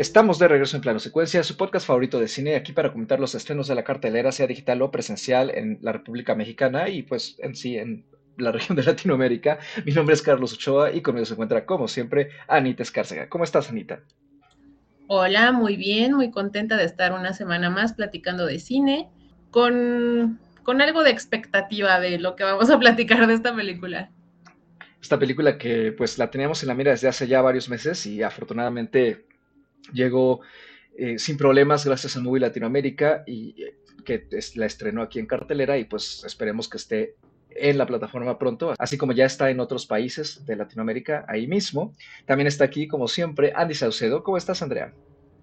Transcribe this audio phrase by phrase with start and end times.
[0.00, 3.34] Estamos de regreso en Plano Secuencia, su podcast favorito de cine, aquí para comentar los
[3.34, 7.54] estrenos de la cartelera, sea digital o presencial en la República Mexicana y pues en
[7.54, 8.06] sí en
[8.38, 9.58] la región de Latinoamérica.
[9.84, 13.28] Mi nombre es Carlos Ochoa y conmigo se encuentra, como siempre, Anita Escárcega.
[13.28, 14.00] ¿Cómo estás, Anita?
[15.06, 19.10] Hola, muy bien, muy contenta de estar una semana más platicando de cine,
[19.50, 24.10] con, con algo de expectativa de lo que vamos a platicar de esta película.
[25.02, 28.22] Esta película que pues la teníamos en la mira desde hace ya varios meses y
[28.22, 29.26] afortunadamente
[29.92, 30.40] llegó
[30.96, 35.78] eh, sin problemas gracias a Movie Latinoamérica y eh, que la estrenó aquí en cartelera
[35.78, 37.14] y pues esperemos que esté
[37.50, 41.92] en la plataforma pronto, así como ya está en otros países de Latinoamérica ahí mismo.
[42.26, 44.22] También está aquí, como siempre, Andy Saucedo.
[44.22, 44.92] ¿Cómo estás, Andrea?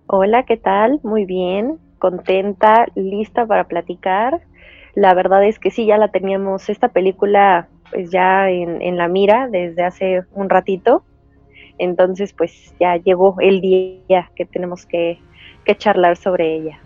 [0.08, 1.00] Hola, ¿qué tal?
[1.04, 4.42] Muy bien, contenta, lista para platicar.
[4.96, 9.08] La verdad es que sí, ya la teníamos, esta película pues ya en, en la
[9.08, 11.04] mira desde hace un ratito
[11.78, 15.20] entonces, pues ya llegó el día que tenemos que,
[15.80, 16.80] charlar sobre ella.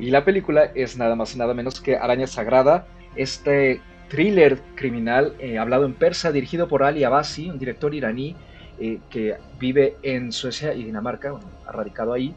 [0.00, 5.36] Y la película es nada más y nada menos que Araña Sagrada, este thriller criminal
[5.38, 8.34] eh, hablado en persa, dirigido por Ali Abasi, un director iraní
[8.80, 12.34] eh, que vive en Suecia y Dinamarca, ha radicado ahí.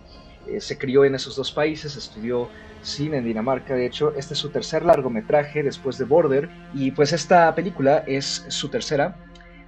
[0.48, 2.48] Eh, se crió en esos dos países, estudió
[2.84, 7.14] cine en Dinamarca, de hecho, este es su tercer largometraje después de Border, y pues
[7.14, 9.16] esta película es su tercera,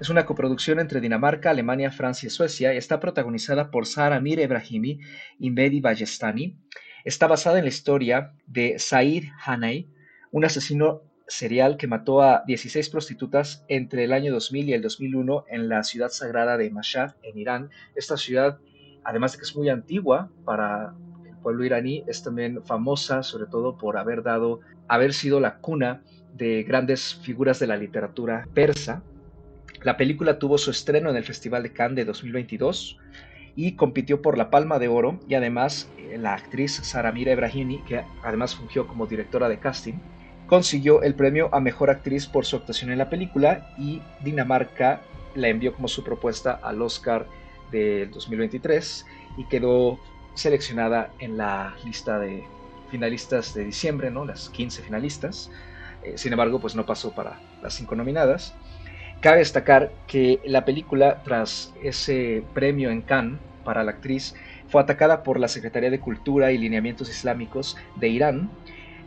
[0.03, 4.41] es una coproducción entre Dinamarca, Alemania, Francia y Suecia y está protagonizada por Sara Mir
[4.41, 4.99] Ebrahimi
[5.39, 6.57] y Mehdi Bajestani.
[7.05, 9.89] Está basada en la historia de Said Hanay,
[10.31, 15.45] un asesino serial que mató a 16 prostitutas entre el año 2000 y el 2001
[15.47, 17.69] en la ciudad sagrada de Mashhad, en Irán.
[17.95, 18.59] Esta ciudad,
[19.05, 20.93] además de que es muy antigua para
[21.25, 27.15] el pueblo iraní, es también famosa sobre todo por haber sido la cuna de grandes
[27.23, 29.01] figuras de la literatura persa
[29.83, 32.97] la película tuvo su estreno en el Festival de Cannes de 2022
[33.55, 38.03] y compitió por la Palma de Oro y además eh, la actriz Saramira Ebrahimi, que
[38.23, 39.95] además fungió como directora de casting,
[40.47, 45.01] consiguió el premio a Mejor Actriz por su actuación en la película y Dinamarca
[45.35, 47.27] la envió como su propuesta al Oscar
[47.71, 49.05] del 2023
[49.37, 49.99] y quedó
[50.35, 52.43] seleccionada en la lista de
[52.89, 54.25] finalistas de diciembre, ¿no?
[54.25, 55.51] las 15 finalistas.
[56.03, 58.55] Eh, sin embargo, pues no pasó para las cinco nominadas.
[59.23, 64.35] Cabe destacar que la película, tras ese premio en Cannes para la actriz,
[64.67, 68.57] fue atacada por la Secretaría de Cultura y Lineamientos Islámicos de Irán,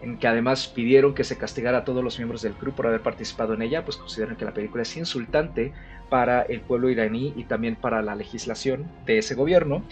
[0.00, 3.03] en que además pidieron que se castigara a todos los miembros del club por haber
[3.03, 5.75] participado en ella, pues consideran que la película es insultante
[6.09, 9.87] para el pueblo iraní y también para la legislación de ese gobierno.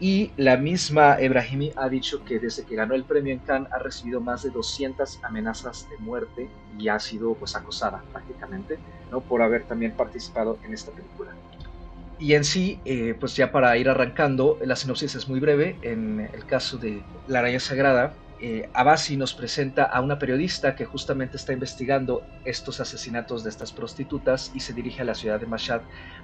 [0.00, 3.78] Y la misma Ebrahimi ha dicho que desde que ganó el premio en Cannes ha
[3.78, 6.48] recibido más de 200 amenazas de muerte
[6.78, 8.78] y ha sido pues acosada prácticamente,
[9.10, 9.20] ¿no?
[9.20, 11.32] Por haber también participado en esta película.
[12.20, 15.78] Y en sí, eh, pues ya para ir arrancando, la sinopsis es muy breve.
[15.82, 20.84] En el caso de La Araña Sagrada, eh, Abasi nos presenta a una periodista que
[20.84, 25.46] justamente está investigando estos asesinatos de estas prostitutas y se dirige a la ciudad de
[25.46, 25.82] Mashhad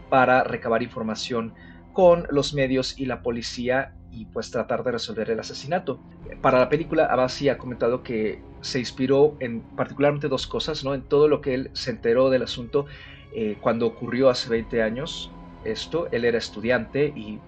[0.09, 1.55] para recabar información
[1.95, 6.01] con los medios y la policía y pues tratar de resolver el asesinato.
[6.43, 10.93] Para la película, Abasi ha comentado que se inspiró en particularmente dos cosas, ¿no?
[10.93, 12.87] En todo lo que él se enteró del asunto
[13.35, 15.31] eh, cuando ocurrió hace 20 años
[15.65, 16.09] esto.
[16.13, 17.39] Él era estudiante y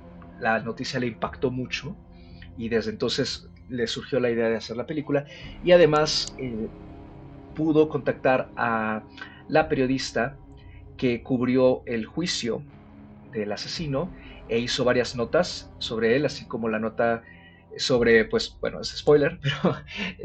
[0.41, 1.97] la noticia le impactó mucho
[2.57, 5.27] y desde entonces le surgió la idea de hacer la película
[5.65, 6.69] y además eh,
[7.55, 9.03] pudo contactar a
[9.49, 10.37] la periodista
[10.97, 12.63] que cubrió el juicio
[13.33, 14.11] del asesino
[14.49, 17.23] e hizo varias notas sobre él, así como la nota
[17.77, 19.77] sobre, pues, bueno, es spoiler, pero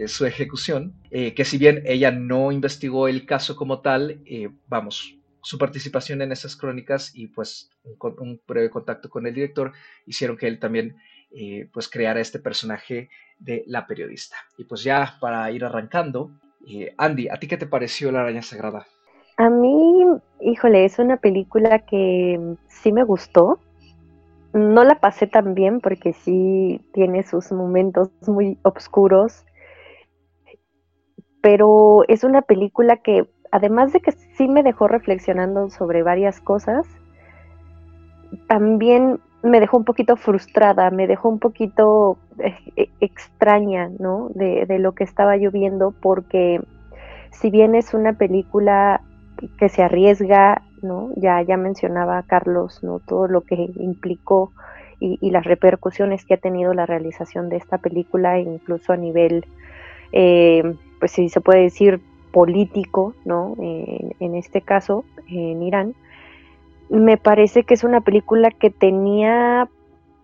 [0.07, 5.17] su ejecución, eh, que si bien ella no investigó el caso como tal, eh, vamos,
[5.43, 7.71] su participación en esas crónicas y pues
[8.19, 9.71] un, breve contacto con el director
[10.05, 10.97] hicieron que él también
[11.31, 13.09] eh, pues creara este personaje
[13.40, 14.37] de la periodista.
[14.57, 16.31] Y pues ya para ir arrancando,
[16.97, 18.85] Andy, ¿a ti qué te pareció La Araña Sagrada?
[19.37, 20.05] A mí,
[20.41, 23.59] híjole, es una película que sí me gustó
[24.53, 29.45] no la pasé tan bien porque sí tiene sus momentos muy oscuros,
[31.41, 36.85] pero es una película que además de que sí me dejó reflexionando sobre varias cosas,
[38.47, 44.29] también me dejó un poquito frustrada, me dejó un poquito eh, extraña, ¿no?
[44.35, 46.61] De, de lo que estaba yo viendo, porque
[47.31, 49.01] si bien es una película
[49.57, 51.09] que se arriesga, ¿no?
[51.16, 52.99] Ya, ya mencionaba Carlos, ¿no?
[52.99, 54.51] Todo lo que implicó
[54.99, 59.45] y, las repercusiones que ha tenido la realización de esta película, incluso a nivel,
[60.11, 62.01] eh, pues si se puede decir,
[62.31, 63.55] político, ¿no?
[63.59, 65.95] en este caso, en Irán.
[66.89, 69.67] Me parece que es una película que tenía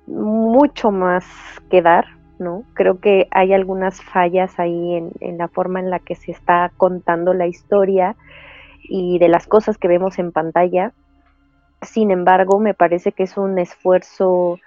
[0.05, 1.25] mucho más
[1.69, 2.05] que dar,
[2.39, 2.63] ¿no?
[2.73, 6.71] Creo que hay algunas fallas ahí en, en, la forma en la que se está
[6.77, 8.15] contando la historia
[8.87, 10.93] y de las cosas que vemos en pantalla.
[11.81, 14.59] Sin embargo, me parece que es un esfuerzo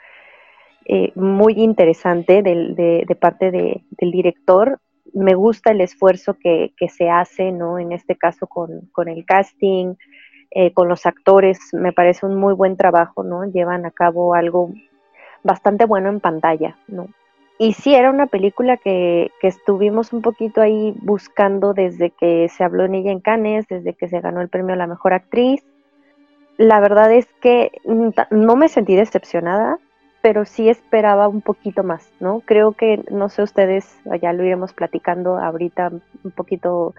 [0.87, 4.81] eh, muy interesante de, parte del director.
[5.13, 7.79] Me gusta el esfuerzo que, se hace, ¿no?
[7.79, 9.95] En este caso con, el casting,
[10.51, 13.45] eh, con los actores, me parece un muy buen trabajo, ¿no?
[13.45, 14.73] Llevan a cabo algo
[15.43, 17.09] bastante bueno en pantalla, ¿no?
[17.63, 22.65] Y sí, era una película que, que, estuvimos un poquito ahí buscando desde que se
[22.65, 25.63] habló en ella en Cannes, desde que se ganó el premio a la mejor actriz.
[26.57, 29.79] La verdad es que no me sentí decepcionada,
[30.23, 32.41] pero sí esperaba un poquito más, ¿no?
[32.47, 35.93] Creo que, no sé ustedes, ya lo iremos platicando ahorita
[36.25, 36.95] un poquito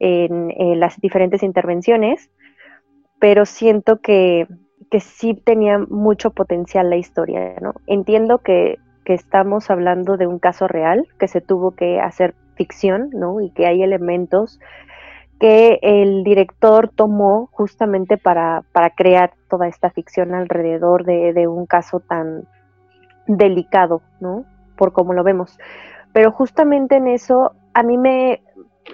[0.00, 2.30] en, las diferentes intervenciones,
[3.20, 4.48] pero siento que,
[4.90, 7.74] que, sí tenía mucho potencial la historia, ¿no?
[7.86, 8.80] Entiendo que,
[9.10, 13.40] que, estamos hablando de un caso real, que se tuvo que hacer ficción, ¿no?
[13.40, 14.60] Y que hay elementos
[15.40, 21.66] que el director tomó justamente para, para crear toda esta ficción alrededor de, de un
[21.66, 22.46] caso tan,
[23.36, 24.44] delicado, ¿no?
[24.76, 25.58] Por cómo lo vemos.
[26.12, 28.42] Pero justamente en eso, a mí me,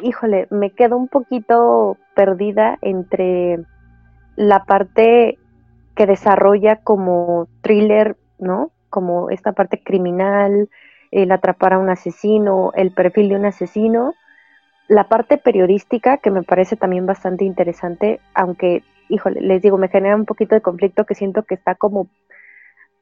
[0.03, 3.61] híjole, me quedo un poquito perdida entre
[4.37, 5.39] la parte
[5.95, 8.71] que desarrolla como thriller, ¿no?
[8.97, 10.71] Como esta parte criminal,
[11.11, 14.15] el atrapar a un asesino, el perfil de un asesino,
[14.89, 20.17] la parte periodística, que me parece también bastante interesante, aunque, híjole, les digo, me genera
[20.17, 22.09] un poquito de conflicto que siento que está como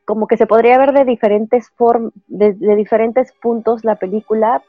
[0.05, 4.65] como que se podría ver de diferentes form de, diferentes puntos la película,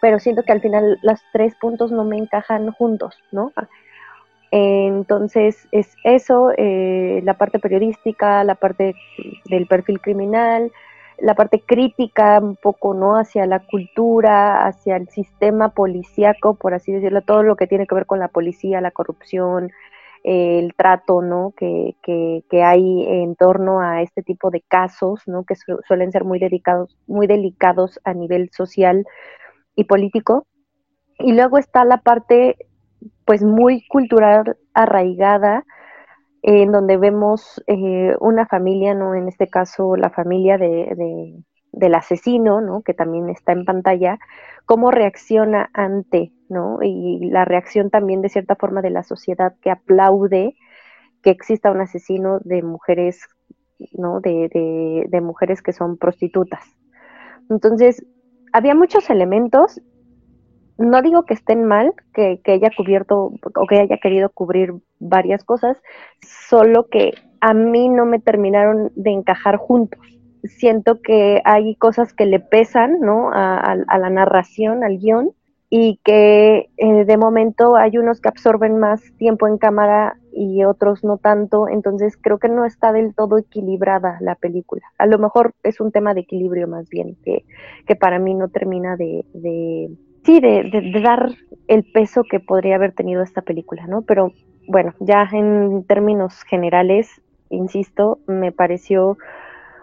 [0.00, 3.52] pero siento que al final los tres puntos no me encajan juntos, ¿no?
[4.56, 8.94] Entonces es eso, eh, la parte periodística, la parte
[9.46, 10.70] del perfil criminal,
[11.18, 13.16] la parte crítica un poco, ¿no?
[13.16, 17.96] Hacia la cultura, hacia el sistema policíaco, por así decirlo, todo lo que tiene que
[17.96, 19.72] ver con la policía, la corrupción,
[20.22, 21.52] el trato ¿no?
[21.56, 21.96] que,
[22.52, 25.42] hay en torno a este tipo de casos, ¿no?
[25.42, 25.56] que
[25.86, 29.04] suelen ser muy, dedicados, muy delicados a nivel social
[29.74, 30.46] y político.
[31.18, 32.56] Y luego está la parte
[33.24, 35.64] pues muy cultural arraigada,
[36.42, 39.14] en donde vemos eh, una familia, ¿no?
[39.14, 41.34] En este caso, la familia de,
[41.72, 42.82] del asesino, ¿no?
[42.82, 44.18] Que también está en pantalla,
[44.66, 46.78] cómo reacciona ante, ¿no?
[46.82, 50.54] Y la reacción también de cierta forma de la sociedad que aplaude
[51.22, 53.22] que exista un asesino de mujeres,
[53.92, 54.20] ¿no?
[54.20, 56.62] De, de, mujeres que son prostitutas.
[57.48, 58.04] Entonces,
[58.52, 59.80] había muchos elementos,
[60.78, 65.44] no digo que estén mal, que, que haya cubierto o que haya querido cubrir varias
[65.44, 65.76] cosas,
[66.48, 70.00] solo que a mí no me terminaron de encajar juntos
[70.46, 73.30] siento que hay cosas que le pesan, ¿no?
[73.32, 75.32] A, la narración, al guion,
[75.70, 81.02] y que eh, de momento hay unos que absorben más tiempo en cámara y otros
[81.02, 84.82] no tanto, entonces creo que no está del todo equilibrada la película.
[84.98, 87.44] A lo mejor es un tema de equilibrio más bien, que,
[87.86, 89.90] que para mí no termina de, de
[90.24, 91.30] sí, de, dar
[91.68, 94.02] el peso que podría haber tenido esta película, ¿no?
[94.02, 94.32] Pero
[94.66, 99.16] bueno, ya en términos generales, insisto, me pareció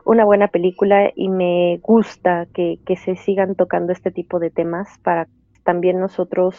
[0.03, 5.27] una buena película y me gusta que, se sigan tocando este tipo de temas para
[5.63, 6.57] también nosotros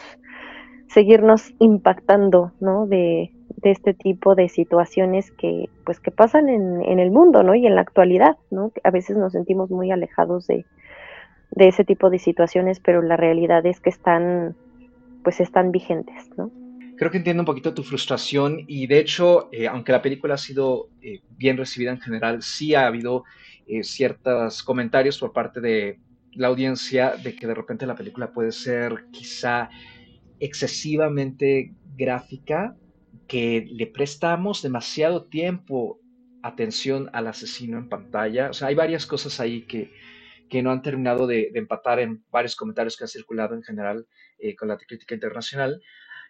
[0.88, 2.86] seguirnos impactando, ¿no?
[2.86, 7.54] De, este tipo de situaciones que, pues, que pasan en, en, el mundo, ¿no?
[7.54, 8.72] Y en la actualidad, ¿no?
[8.82, 10.64] A veces nos sentimos muy alejados de,
[11.52, 14.56] de ese tipo de situaciones, pero la realidad es que están,
[15.22, 16.50] pues, están vigentes, ¿no?
[17.02, 20.38] creo que entiendo un poquito tu frustración y de hecho, eh, aunque la película ha
[20.38, 23.24] sido eh, bien recibida en general, sí ha habido
[23.66, 25.98] eh, ciertos comentarios por parte de
[26.34, 29.68] la audiencia de que de repente la película puede ser quizá
[30.38, 32.76] excesivamente gráfica,
[33.26, 35.98] que le prestamos demasiado tiempo
[36.44, 38.50] atención al asesino en pantalla.
[38.50, 39.90] O sea, hay varias cosas ahí que,
[40.52, 44.06] que no han terminado de, empatar en varios comentarios que han circulado en general
[44.58, 45.80] con la crítica internacional.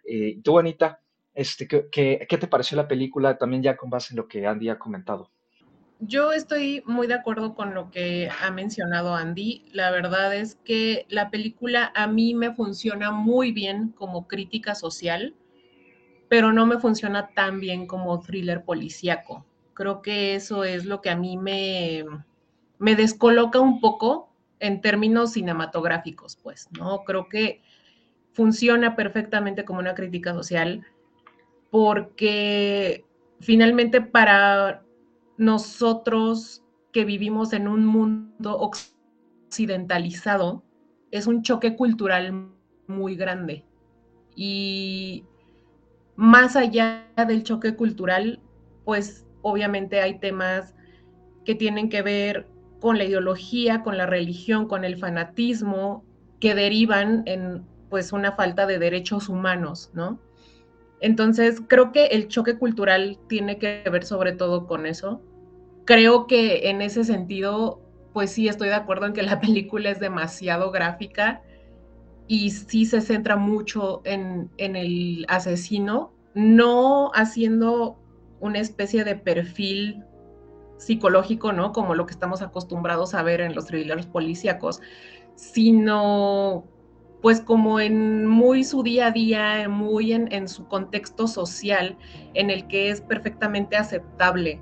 [0.05, 1.01] Eh, tú, Anita,
[1.33, 4.79] este, ¿qué, te pareció la película también ya con base en lo que Andy ha
[4.79, 5.29] comentado?
[5.99, 9.65] Yo estoy muy de acuerdo con lo que ha mencionado Andy.
[9.73, 15.35] La verdad es que la película a mí me funciona muy bien como crítica social,
[16.29, 19.45] pero no me funciona tan bien como thriller policíaco.
[19.73, 22.05] Creo que eso es lo que a mí me,
[22.79, 27.03] me descoloca un poco en términos cinematográficos, pues, ¿no?
[27.03, 27.61] Creo que
[28.31, 30.85] funciona perfectamente como una crítica social
[31.69, 33.05] porque
[33.39, 34.83] finalmente para
[35.37, 38.57] nosotros que vivimos en un mundo
[39.49, 40.63] occidentalizado,
[41.11, 42.51] es un choque cultural
[42.87, 43.65] muy grande.
[44.35, 45.25] Y
[46.15, 48.39] más allá del choque cultural,
[48.85, 50.75] pues obviamente hay temas
[51.45, 52.47] que tienen que ver
[52.83, 56.03] con la ideología, con la religión, con el fanatismo,
[56.41, 60.19] que derivan en pues una falta de derechos humanos, ¿no?
[60.99, 65.21] Entonces, creo que el choque cultural tiene que ver sobre todo con eso.
[65.85, 67.79] Creo que en ese sentido,
[68.11, 71.41] pues sí estoy de acuerdo en que la película es demasiado gráfica
[72.27, 77.97] y sí se centra mucho en, en el asesino, no haciendo
[78.41, 80.03] una especie de perfil
[80.85, 81.71] psicológico, ¿no?
[81.71, 84.81] Como lo que estamos acostumbrados a ver en los thrillers policíacos,
[85.35, 86.65] sino
[87.21, 91.97] pues como en muy su día a día, muy en, en, su contexto social,
[92.33, 94.61] en el que es perfectamente aceptable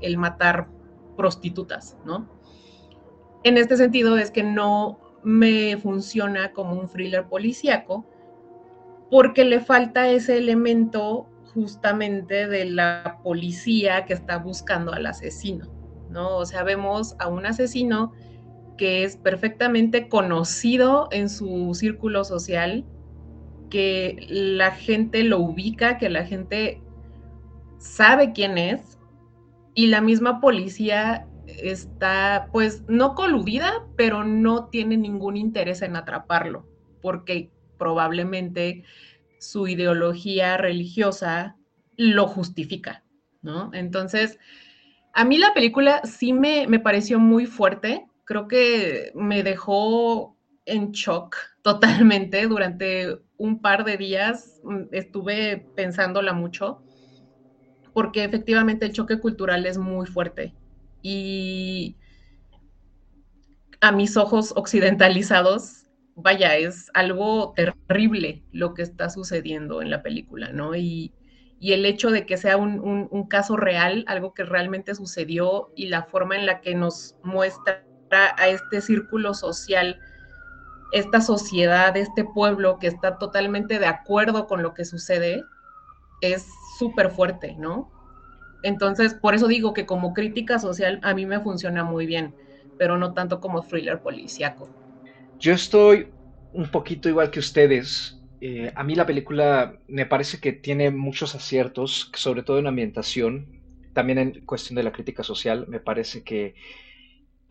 [0.00, 0.68] el matar
[1.16, 2.26] prostitutas, ¿no?
[3.44, 8.06] En este sentido es que no me funciona como un thriller policíaco,
[9.10, 15.66] porque le falta ese elemento justamente de la policía que está buscando al asesino,
[16.08, 16.36] ¿no?
[16.36, 18.12] O sea, vemos a un asesino
[18.76, 22.84] que es perfectamente conocido en su círculo social,
[23.70, 26.80] que la gente lo ubica, que la gente
[27.78, 29.00] sabe quién es,
[29.74, 36.64] y la misma policía está, pues, no coludida, pero no tiene ningún interés en atraparlo,
[37.02, 38.84] porque probablemente
[39.40, 41.56] su ideología religiosa
[41.96, 43.04] lo justifica,
[43.42, 43.70] ¿no?
[43.74, 44.38] Entonces,
[45.12, 50.92] a mí la película sí me, me pareció muy fuerte, creo que me dejó en
[50.92, 56.82] shock totalmente durante un par de días, mm, estuve pensándola mucho,
[57.92, 60.54] porque efectivamente el choque cultural es muy fuerte.
[61.02, 61.96] Y
[63.80, 65.77] a mis ojos occidentalizados
[66.20, 70.74] vaya, es algo terrible lo que está sucediendo en la película, ¿no?
[70.74, 71.14] Y,
[71.60, 76.36] el hecho de que sea un, caso real, algo que realmente sucedió y la forma
[76.36, 79.98] en la que nos muestra a este círculo social,
[80.92, 85.42] esta sociedad, este pueblo que está totalmente de acuerdo con lo que sucede,
[86.20, 86.46] es
[86.78, 87.90] súper fuerte, ¿no?
[88.62, 92.36] Entonces, por eso digo que como crítica social a mí me funciona muy bien,
[92.78, 94.77] pero no tanto como thriller policíaco.
[95.38, 96.14] Yo estoy
[96.52, 98.22] un poquito igual que ustedes.
[98.40, 103.52] Eh, a mí la película me parece que tiene muchos aciertos, sobre todo en ambientación,
[103.92, 105.66] también en cuestión de la crítica social.
[105.68, 106.54] Me parece que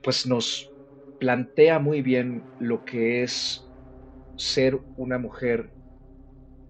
[0.02, 0.74] pues nos
[1.18, 3.72] plantea muy bien lo que es
[4.36, 5.74] ser una mujer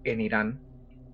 [0.04, 0.64] en Irán.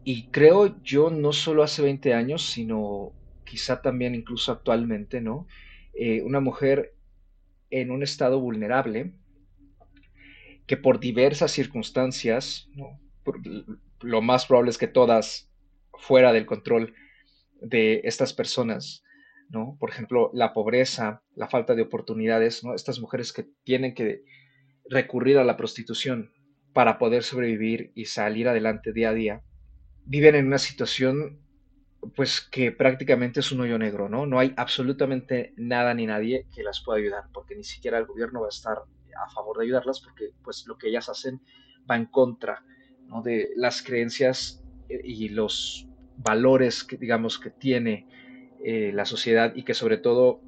[0.05, 5.47] Y creo yo no solo hace 20 años, sino quizá también incluso actualmente, ¿no?
[5.95, 6.95] Eh, una mujer
[7.71, 9.15] en un estado vulnerable,
[10.66, 12.68] que por diversas circunstancias,
[14.00, 15.50] lo más probable es que todas
[15.99, 16.94] fuera del control
[17.61, 19.02] de estas personas,
[19.49, 19.76] ¿no?
[19.78, 22.75] Por ejemplo, la pobreza, la falta de oportunidades, ¿no?
[22.75, 24.25] Estas mujeres que tienen que
[24.88, 26.33] recurrir a la prostitución
[26.73, 29.42] para poder sobrevivir y salir adelante día a día,
[30.04, 31.40] viven en una situación
[32.16, 34.26] pues que prácticamente es un hoyo negro, ¿no?
[34.26, 38.40] No hay absolutamente nada ni nadie que las pueda ayudar, porque ni siquiera el gobierno
[38.40, 38.78] va a estar
[39.16, 41.40] a favor de ayudarlas porque pues lo que ellas hacen
[41.88, 42.64] va en contra
[43.23, 48.06] de las creencias eh, y los valores que digamos que tiene
[48.64, 50.40] eh, la sociedad y que sobre todo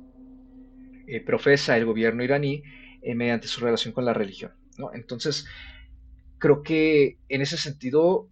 [1.06, 2.62] eh, profesa el gobierno iraní
[3.14, 4.50] mediante su relación con la religión.
[4.92, 5.46] Entonces,
[6.38, 8.28] creo que en ese sentido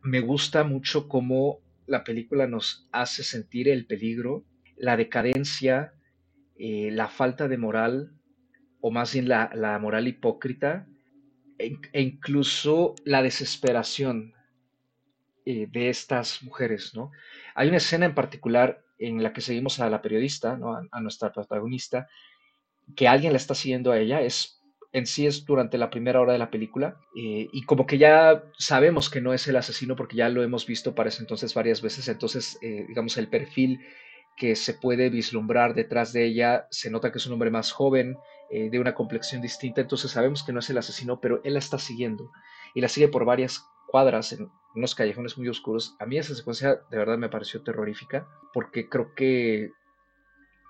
[0.00, 4.44] me gusta mucho cómo la película nos hace sentir el peligro,
[4.76, 5.92] la decadencia,
[6.56, 8.12] la falta de moral
[8.86, 10.86] o más bien la, moral hipócrita,
[11.58, 14.34] e, e, incluso la desesperación
[15.46, 17.10] eh, de estas mujeres, ¿no?
[17.54, 20.76] Hay una escena en particular en la que seguimos a la periodista, ¿no?
[20.76, 22.08] a, nuestra protagonista,
[22.94, 24.60] que alguien la está siguiendo a ella, es
[24.92, 28.44] en sí es durante la primera hora de la película eh, y como que ya
[28.58, 31.80] sabemos que no es el asesino porque ya lo hemos visto para ese entonces varias
[31.80, 33.80] veces, entonces eh, digamos el perfil
[34.36, 38.18] que se puede vislumbrar detrás de ella se nota que es un hombre más joven,
[38.50, 41.58] eh, de una complexión distinta, entonces sabemos que no es el asesino, pero él la
[41.58, 42.30] está siguiendo
[42.74, 45.96] y la sigue por varias cuadras en unos callejones muy oscuros.
[45.98, 49.70] A mí esa secuencia de verdad me pareció terrorífica porque creo que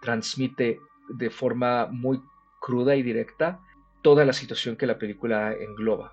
[0.03, 0.79] transmite
[1.09, 2.23] de forma muy
[2.61, 3.61] cruda y directa
[4.03, 6.13] toda la situación que la película engloba.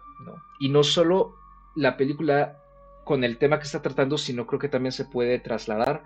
[0.59, 1.35] Y no solo
[1.75, 2.57] la película
[3.03, 6.03] con el tema que está tratando, sino creo que también se puede trasladar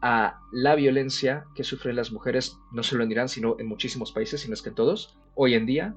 [0.00, 4.40] a la violencia que sufren las mujeres, no solo en Irán, sino en muchísimos países,
[4.40, 5.96] sino es que en todos, hoy en día.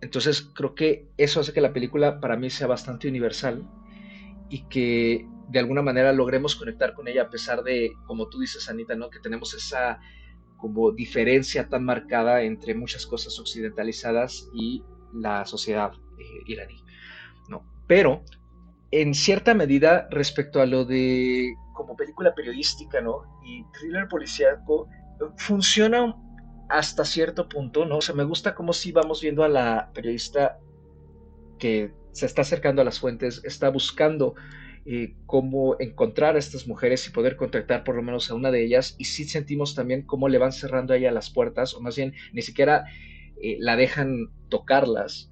[0.00, 3.66] Entonces creo que eso hace que la película para mí sea bastante universal
[4.48, 8.68] y que de alguna manera logremos conectar con ella a pesar de, como tú dices,
[8.68, 9.10] Anita, ¿no?
[9.10, 10.00] que tenemos esa
[10.56, 16.82] como diferencia tan marcada entre muchas cosas occidentalizadas y la sociedad eh, iraní.
[17.48, 17.64] ¿no?
[17.86, 18.22] Pero
[18.90, 23.22] en cierta medida respecto a lo de como película periodística, ¿no?
[23.42, 24.88] Y thriller policíaco,
[25.36, 26.14] funciona
[26.68, 27.96] hasta cierto punto, ¿no?
[27.98, 30.58] O sea, me gusta cómo si vamos viendo a la periodista
[31.58, 34.34] que se está acercando a las fuentes, está buscando
[34.84, 38.62] eh, cómo encontrar a estas mujeres y poder contactar por lo menos a una de
[38.62, 41.96] ellas, y sí sentimos también cómo le van cerrando a ella las puertas, o más
[41.96, 42.84] bien ni siquiera
[43.42, 45.30] eh, la dejan tocarlas,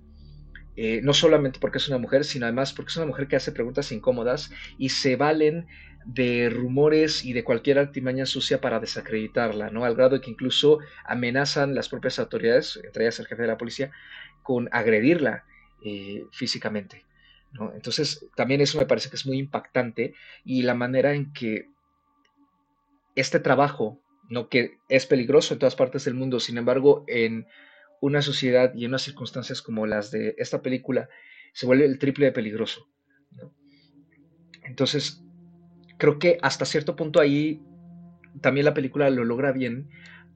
[0.81, 3.51] eh, no solamente porque es una mujer, sino además porque es una mujer que hace
[3.51, 5.67] preguntas incómodas y se valen
[6.09, 9.85] de rumores y de cualquier artimaña sucia para desacreditarla, ¿no?
[9.85, 13.59] Al grado de que incluso amenazan las propias autoridades, entre ellas el jefe de la
[13.59, 13.91] policía,
[14.43, 15.45] con agredirla
[15.85, 17.05] eh, físicamente,
[17.53, 17.75] ¿no?
[17.75, 20.15] Entonces, también eso me parece que es muy impactante
[20.47, 21.69] y la manera en que
[23.15, 24.01] este trabajo,
[24.31, 24.49] ¿no?
[24.49, 27.47] Que es peligroso en todas partes del mundo, sin embargo, en
[28.01, 31.11] una sociedad y en unas circunstancias como las de esta película,
[31.53, 32.89] se vuelve el triple de peligroso.
[34.63, 35.23] Entonces,
[35.99, 37.61] creo que hasta cierto punto ahí
[38.41, 39.89] también la película lo logra bien,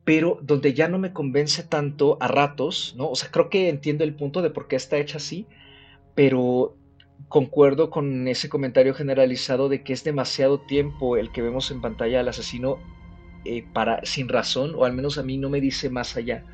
[0.04, 3.08] pero donde ya no me convence tanto a ratos, ¿no?
[3.08, 5.46] O sea, creo que entiendo el punto de por qué está hecha así,
[6.14, 6.76] pero
[7.28, 12.20] concuerdo con ese comentario generalizado de que es demasiado tiempo el que vemos en pantalla
[12.20, 12.78] al asesino
[13.44, 16.44] eh, para, sin razón, o al menos a mí no me dice más allá.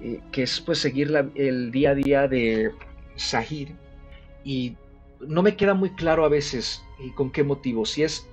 [0.00, 2.72] Eh, que es pues seguir el día a día de
[3.14, 3.76] Sahir
[4.42, 4.76] y
[5.20, 8.28] no me queda muy claro a veces y con qué motivo, si es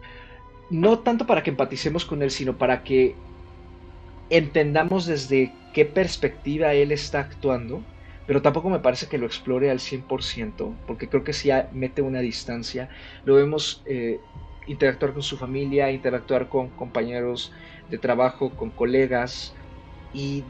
[0.72, 3.14] no tanto para que empaticemos con él, sino para que
[4.30, 7.84] entendamos desde qué perspectiva él está actuando,
[8.26, 12.22] pero tampoco me parece que lo explore al 100%, porque creo que sí mete una
[12.22, 12.90] distancia.
[13.26, 14.20] Lo vemos eh,
[14.66, 17.52] interactuar con su familia, interactuar con compañeros
[17.90, 19.54] de trabajo, con colegas,
[20.14, 20.46] y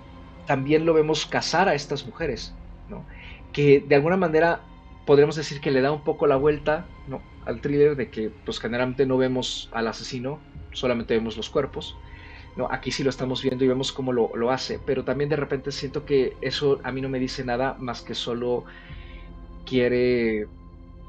[0.46, 2.54] también lo vemos casar a estas mujeres,
[2.88, 3.06] ¿no?
[3.52, 4.62] que de alguna manera
[5.06, 7.22] podríamos decir que le da un poco la vuelta ¿no?
[7.46, 10.40] Al thriller de que pues generalmente no vemos al asesino,
[10.74, 11.98] solamente vemos los cuerpos.
[12.56, 12.68] ¿no?
[12.70, 15.72] Aquí sí lo estamos viendo y vemos cómo lo, lo, hace, pero también de repente
[15.72, 18.66] siento que eso a mí no me dice nada más que solo
[19.66, 20.48] quiere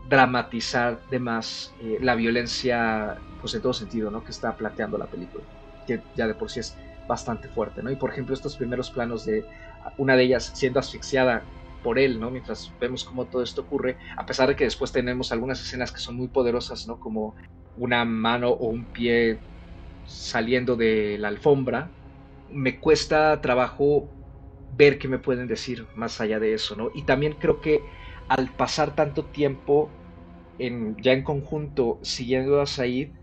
[0.08, 4.22] dramatizar de más eh, la violencia pues en todo sentido ¿no?
[4.24, 5.42] que está planteando la película,
[5.86, 6.76] que ya de por sí es
[7.08, 7.90] bastante fuerte, ¿no?
[7.90, 9.44] Y por ejemplo, estos primeros planos de
[9.98, 11.42] una de ellas siendo asfixiada
[11.82, 12.30] por él, ¿no?
[12.30, 16.00] Mientras vemos cómo todo esto ocurre, a pesar de que después tenemos algunas escenas que
[16.00, 16.98] son muy poderosas, ¿no?
[17.00, 17.36] Como
[17.74, 19.44] una mano o un pie
[20.04, 21.94] saliendo de la alfombra,
[22.48, 24.12] me cuesta trabajo
[24.68, 26.90] ver qué me pueden decir más allá de eso, ¿no?
[26.94, 27.86] Y también creo que
[28.28, 29.98] al pasar tanto tiempo
[30.58, 33.14] en, ya en conjunto siguiendo a Said,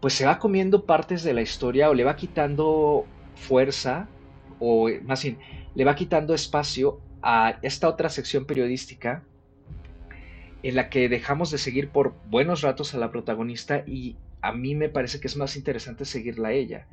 [0.00, 4.12] pues se va comiendo partes de la historia o le va quitando fuerza
[4.58, 5.40] o más bien
[5.74, 9.24] le va quitando espacio a esta otra sección periodística
[10.62, 14.74] en la que dejamos de seguir por buenos ratos a la protagonista y a mí
[14.74, 16.86] me parece que es más interesante seguirla a ella,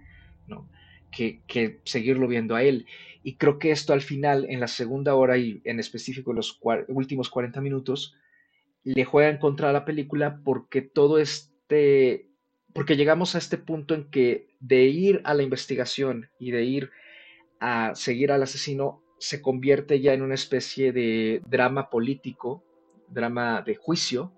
[0.47, 0.69] ¿no?
[1.11, 2.85] Que, que seguirlo viendo a él.
[3.23, 6.59] Y creo que esto al final, en la segunda hora y en específico en los
[6.87, 8.15] últimos 40 minutos,
[8.83, 12.29] le juega en contra a la película porque todo este
[12.73, 16.91] porque llegamos a este punto en que de ir a la investigación y de ir
[17.59, 22.63] a seguir al asesino se convierte ya en una especie de drama político,
[23.07, 24.31] drama de juicio,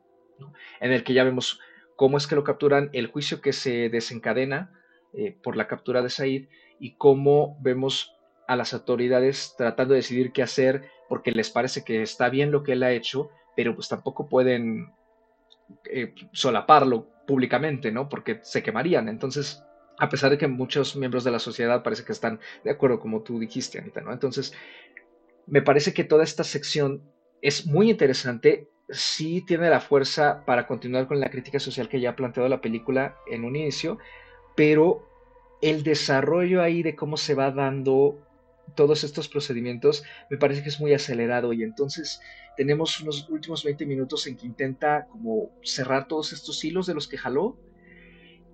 [0.79, 1.59] en el que ya vemos
[1.95, 4.71] cómo es que lo capturan, el juicio que se desencadena
[5.13, 6.47] eh, por la captura de Said
[6.79, 8.15] y cómo vemos
[8.47, 12.63] a las autoridades tratando de decidir qué hacer porque les parece que está bien lo
[12.63, 14.93] que él ha hecho, pero pues tampoco pueden
[15.85, 18.07] eh, solaparlo públicamente, ¿no?
[18.09, 19.09] Porque se quemarían.
[19.09, 19.63] Entonces,
[19.99, 23.21] a pesar de que muchos miembros de la sociedad parece que están de acuerdo, como
[23.21, 24.13] tú dijiste, Anita, ¿no?
[24.13, 24.53] Entonces,
[25.45, 27.03] me parece que toda esta sección
[27.41, 28.69] es muy interesante.
[28.89, 32.61] Sí tiene la fuerza para continuar con la crítica social que ya ha planteado la
[32.61, 33.99] película en un inicio,
[34.55, 35.05] pero
[35.61, 38.25] el desarrollo ahí de cómo se va dando
[38.75, 42.21] todos estos procedimientos me parece que es muy acelerado y entonces
[42.55, 47.07] tenemos unos últimos 20 minutos en que intenta como cerrar todos estos hilos de los
[47.07, 47.57] que jaló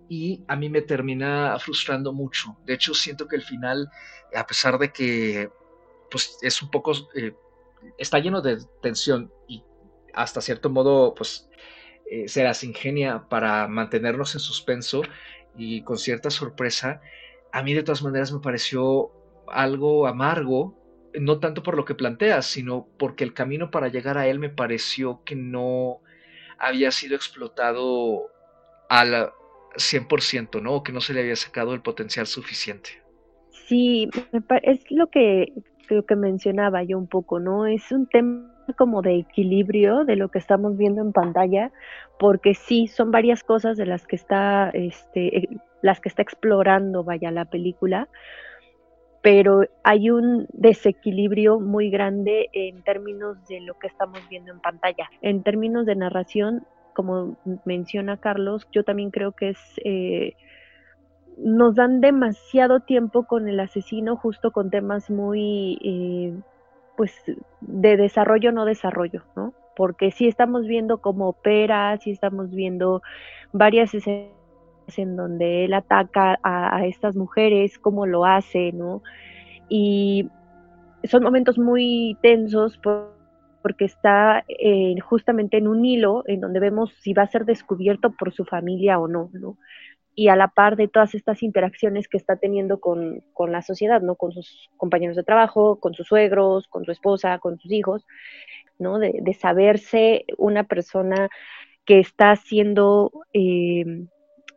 [0.10, 2.58] y a mí me termina frustrando mucho.
[2.66, 3.90] De hecho, siento que el final,
[4.36, 5.50] a pesar de que
[6.12, 7.34] pues es un poco, eh,
[7.98, 9.64] está lleno de tensión y
[10.14, 11.50] hasta cierto modo pues
[12.10, 15.02] eh, se las ingenia para mantenernos en suspenso,
[15.58, 17.02] y con cierta sorpresa,
[17.52, 19.12] a mí de todas maneras me pareció
[19.48, 20.78] algo amargo,
[21.14, 24.50] no tanto por lo que planteas, sino porque el camino para llegar a él me
[24.50, 26.02] pareció que no
[26.58, 28.30] había sido explotado
[28.90, 29.32] al
[29.78, 30.76] 100%, ¿no?
[30.76, 33.02] O que no se le había sacado el potencial suficiente.
[33.68, 34.10] Sí,
[34.64, 35.54] es lo que,
[35.90, 37.66] lo que mencionaba yo un poco, ¿no?
[37.66, 41.72] Es un tema como de equilibrio de lo que estamos viendo en pantalla,
[42.20, 45.50] porque sí, son varias cosas de las que está, este, eh,
[45.82, 48.08] las que está explorando, vaya, la película,
[49.22, 55.10] pero hay un desequilibrio muy grande en términos de lo que estamos viendo en pantalla.
[55.22, 56.64] En términos de narración,
[56.96, 59.60] como menciona Carlos, yo también creo que es...
[59.84, 60.34] Eh,
[61.38, 66.34] nos dan demasiado tiempo con el asesino justo con temas muy eh,
[66.96, 67.14] pues
[67.60, 69.54] de desarrollo no desarrollo, ¿no?
[69.76, 73.02] Porque sí estamos viendo cómo opera, sí estamos viendo
[73.52, 74.32] varias escenas
[74.96, 79.02] en donde él ataca a, estas mujeres, cómo lo hace, ¿no?
[79.68, 80.30] Y
[81.04, 82.78] son momentos muy tensos
[83.66, 88.12] porque está eh, justamente en un hilo en donde vemos si va a ser descubierto
[88.12, 89.58] por su familia o no, ¿no?
[90.14, 94.14] y a la par de todas estas interacciones que está teniendo con, la sociedad, ¿no?
[94.14, 98.06] Con sus compañeros de trabajo, con sus suegros, con su esposa, con sus hijos,
[98.78, 99.00] ¿no?
[99.00, 101.30] De, saberse una persona
[101.86, 104.06] que está haciendo, eh,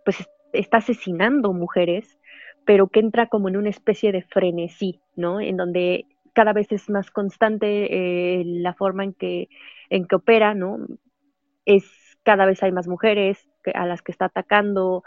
[0.05, 2.18] pues está asesinando mujeres,
[2.66, 5.40] pero que entra como en una especie de frenesí, ¿no?
[5.40, 6.05] En donde
[6.38, 9.48] cada vez es más constante eh, la forma en que,
[9.90, 10.87] en que opera, ¿no?
[11.64, 11.85] Es
[12.22, 15.03] cada vez hay más mujeres a las que está atacando,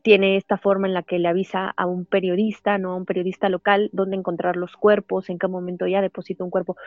[0.00, 2.92] tiene esta forma en la que le avisa a un periodista, ¿no?
[2.92, 6.78] A un periodista local, dónde encontrar los cuerpos, en qué momento ya deposita un cuerpo.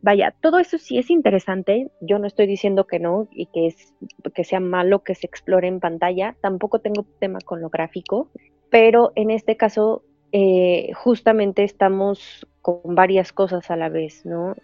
[0.00, 1.90] Vaya, todo eso sí es interesante.
[2.00, 3.92] Yo no estoy diciendo que no y que, es,
[4.32, 6.36] que sea malo que se explore en pantalla.
[6.40, 8.30] Tampoco tengo tema con lo gráfico,
[8.70, 14.54] pero en este caso eh, justamente estamos con varias cosas a la vez, ¿no?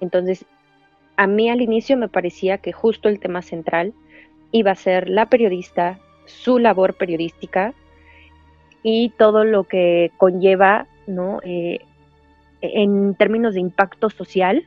[0.00, 0.46] Entonces,
[1.16, 3.92] a mí al inicio me parecía que justo el tema central
[4.52, 5.98] iba a ser la periodista
[6.28, 7.74] su labor periodística
[8.82, 11.40] y todo lo que conlleva, ¿no?
[11.42, 11.80] Eh,
[12.60, 14.64] en términos de impacto social,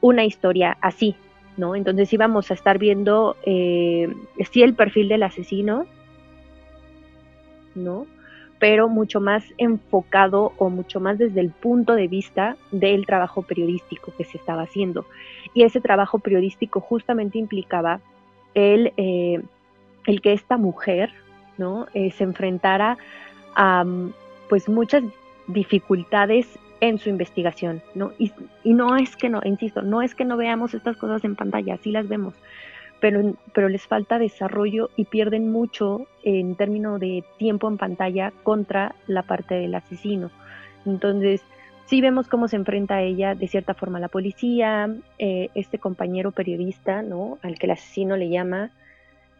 [0.00, 1.16] una historia así,
[1.56, 1.74] ¿no?
[1.74, 4.08] Entonces íbamos a estar viendo eh,
[4.54, 5.86] el perfil del asesino,
[7.74, 8.06] ¿no?
[8.58, 14.12] Pero mucho más enfocado o mucho más desde el punto de vista del trabajo periodístico
[14.16, 15.06] que se estaba haciendo.
[15.54, 18.00] Y ese trabajo periodístico justamente implicaba
[18.54, 19.40] el eh,
[20.06, 21.12] el que esta mujer
[21.58, 21.86] ¿no?
[21.92, 22.96] Eh, se enfrentara
[23.54, 23.84] a
[24.48, 25.02] pues muchas
[25.48, 26.46] dificultades
[26.80, 28.12] en su investigación, ¿no?
[28.18, 28.32] Y,
[28.64, 31.90] no es que no, insisto, no es que no veamos estas cosas en pantalla, sí
[31.90, 32.34] las vemos,
[33.00, 38.94] pero, pero les falta desarrollo y pierden mucho en términos de tiempo en pantalla contra
[39.06, 40.30] la parte del asesino.
[40.86, 41.42] Entonces,
[41.86, 46.32] sí vemos cómo se enfrenta a ella de cierta forma la policía, eh, este compañero
[46.32, 47.38] periodista, ¿no?
[47.42, 48.70] Al que el asesino le llama,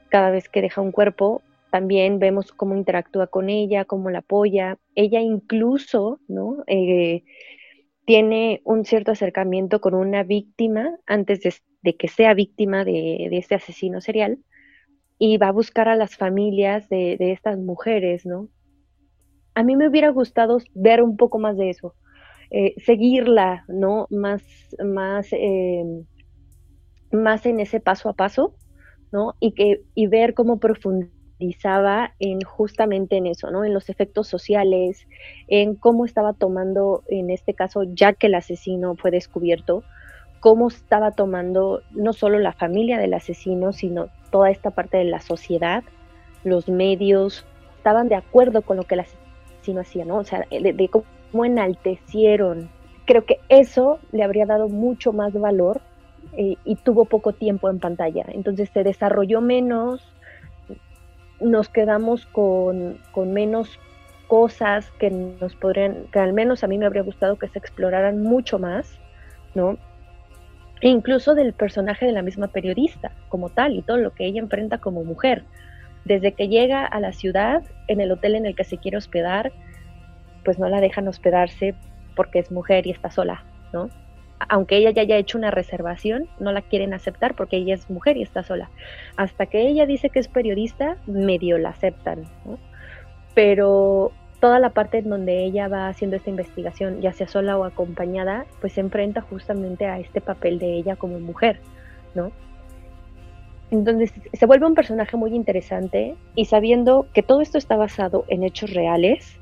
[0.09, 4.79] cada vez que deja un cuerpo, también vemos cómo interactúa con ella, cómo la apoya.
[4.94, 6.64] Ella incluso, ¿no?
[6.66, 7.25] Eh,
[8.07, 14.01] tiene un cierto acercamiento con una víctima antes de, que sea víctima de, este asesino
[14.01, 14.38] serial
[15.19, 18.49] y va a buscar a las familias de, estas mujeres, ¿no?
[19.55, 21.95] A mí me hubiera gustado ver un poco más de eso,
[22.51, 24.07] eh, seguirla, ¿no?
[24.11, 24.43] Más,
[24.85, 25.85] más, eh,
[27.11, 28.55] más en ese paso a paso,
[29.11, 29.35] ¿no?
[29.41, 33.64] Y, que, y ver cómo profundizaba en justamente en eso, ¿no?
[33.64, 35.07] En los efectos sociales,
[35.49, 39.83] en cómo estaba tomando, en este caso, ya que el asesino fue descubierto,
[40.40, 45.20] cómo estaba tomando no solo la familia del asesino, sino toda esta parte de la
[45.20, 45.83] sociedad,
[46.44, 47.44] los medios,
[47.77, 50.18] estaban de acuerdo con lo que el asesino hacía, ¿no?
[50.18, 52.70] O sea, de, cómo enaltecieron.
[53.07, 55.81] Creo que eso le habría dado mucho más valor
[56.35, 58.24] eh, y tuvo poco tiempo en pantalla.
[58.29, 60.03] Entonces se desarrolló menos,
[61.40, 63.79] nos quedamos con, menos
[64.27, 68.22] cosas que nos podrían, que al menos a mí me habría gustado que se exploraran
[68.22, 68.98] mucho más,
[69.55, 69.79] ¿no?
[70.81, 74.41] E incluso del personaje de la misma periodista como tal y todo lo que ella
[74.41, 75.45] enfrenta como mujer.
[76.05, 79.53] Desde que llega a la ciudad, en el hotel en el que se quiere hospedar,
[80.45, 81.75] pues no la dejan hospedarse
[82.14, 83.91] porque es mujer y está sola, ¿no?
[84.49, 88.17] aunque ella ya haya hecho una reservación, no la quieren aceptar porque ella es mujer
[88.17, 88.71] y está sola.
[89.17, 92.25] Hasta que ella dice que es periodista, medio la aceptan,
[93.35, 97.64] Pero toda la parte en donde ella va haciendo esta investigación, ya sea sola o
[97.64, 101.61] acompañada, pues se enfrenta justamente a este papel de ella como mujer,
[102.14, 102.31] ¿no?
[103.70, 108.44] Entonces se vuelve un personaje muy interesante y sabiendo que todo esto está basado en
[108.44, 109.38] hechos reales,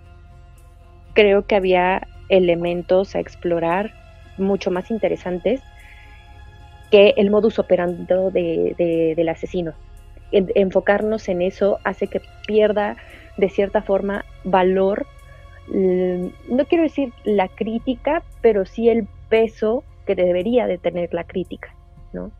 [1.12, 3.92] creo que había elementos a explorar
[4.36, 5.62] mucho más interesantes
[6.90, 9.74] que el modus operandi del asesino.
[10.32, 12.96] enfocarnos en eso hace que pierda
[13.36, 15.06] de cierta forma valor,
[15.68, 21.74] no quiero decir la crítica, pero sí el peso que debería de tener la crítica,
[22.12, 22.30] ¿no?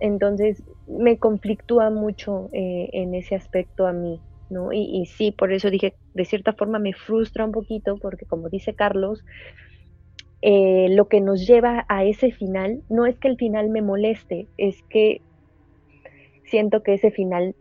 [0.00, 4.72] Entonces me conflictúa mucho eh, en ese aspecto a mí, ¿no?
[4.72, 8.74] Y, sí, por eso dije, de cierta forma me frustra un poquito, porque como dice
[8.74, 9.24] Carlos,
[10.42, 14.46] eh, lo que nos lleva a ese final no es que el final me moleste,
[14.58, 15.22] es que
[16.44, 17.54] siento que ese final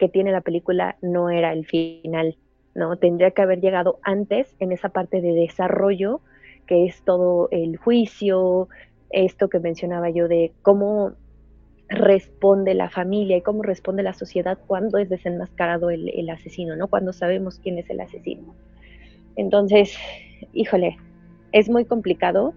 [0.00, 2.36] que tiene la película no era el final,
[2.74, 2.96] ¿no?
[2.96, 6.22] Tendría que haber llegado antes en esa parte de desarrollo,
[6.66, 8.68] que es todo el juicio,
[9.10, 11.12] esto que mencionaba yo de cómo
[11.88, 16.88] responde la familia y cómo responde la sociedad cuando es desenmascarado el, asesino, ¿no?
[16.88, 18.54] Cuando sabemos quién es el asesino.
[19.36, 19.98] Entonces,
[20.54, 20.96] híjole,
[21.52, 22.54] es muy complicado,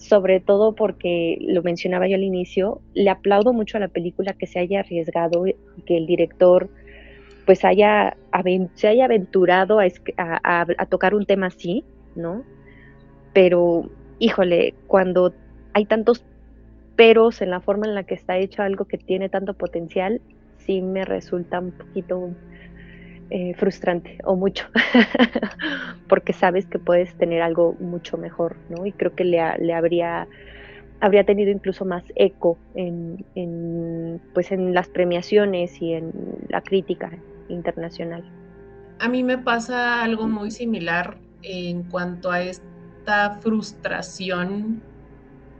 [0.00, 4.46] sobre todo porque, lo mencionaba yo al inicio, le aplaudo mucho a la película que
[4.46, 5.44] se haya arriesgado,
[5.84, 6.70] que el director
[7.44, 8.16] pues haya,
[8.74, 9.84] se haya aventurado a,
[10.16, 11.84] a tocar un tema así,
[12.16, 12.44] ¿no?
[13.34, 15.34] Pero, híjole, cuando
[15.74, 16.24] hay tantos
[16.96, 20.22] peros en la forma en la que está hecho algo que tiene tanto potencial,
[20.58, 22.30] sí me resulta un poquito
[23.30, 24.66] eh, frustrante o mucho,
[26.08, 28.84] porque sabes que puedes tener algo mucho mejor, ¿no?
[28.86, 30.26] Y creo que le, le habría,
[31.00, 36.12] habría tenido incluso más eco en, en, pues en las premiaciones y en
[36.48, 37.10] la crítica
[37.48, 38.24] internacional.
[38.98, 44.82] A mí me pasa algo muy similar en cuanto a esta frustración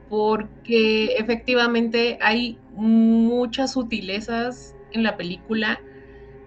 [0.08, 5.80] porque efectivamente hay muchas sutilezas en la película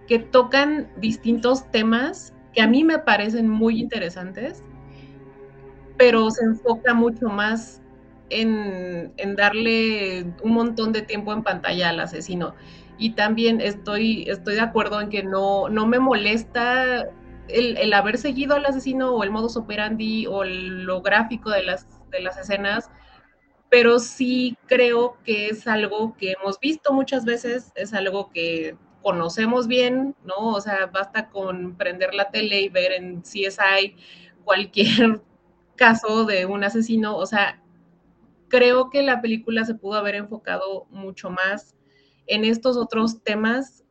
[0.07, 4.63] que tocan distintos temas que a mí me parecen muy interesantes,
[5.97, 7.81] pero se enfoca mucho más
[8.29, 12.55] en, darle un montón de tiempo en pantalla al asesino.
[12.97, 17.07] Y también estoy, estoy de acuerdo en que no, no me molesta
[17.47, 21.87] el, el, haber seguido al asesino o el modus operandi o lo gráfico de las,
[22.11, 22.89] de las escenas,
[23.69, 29.67] pero sí creo que es algo que hemos visto muchas veces, es algo que conocemos
[29.67, 30.53] bien, ¿no?
[30.53, 33.95] O sea, basta con prender la tele y ver en CSI
[34.43, 35.21] cualquier
[35.75, 37.61] caso de un asesino, o sea,
[38.47, 41.75] creo que la película se pudo haber enfocado mucho más
[42.27, 43.83] en estos otros temas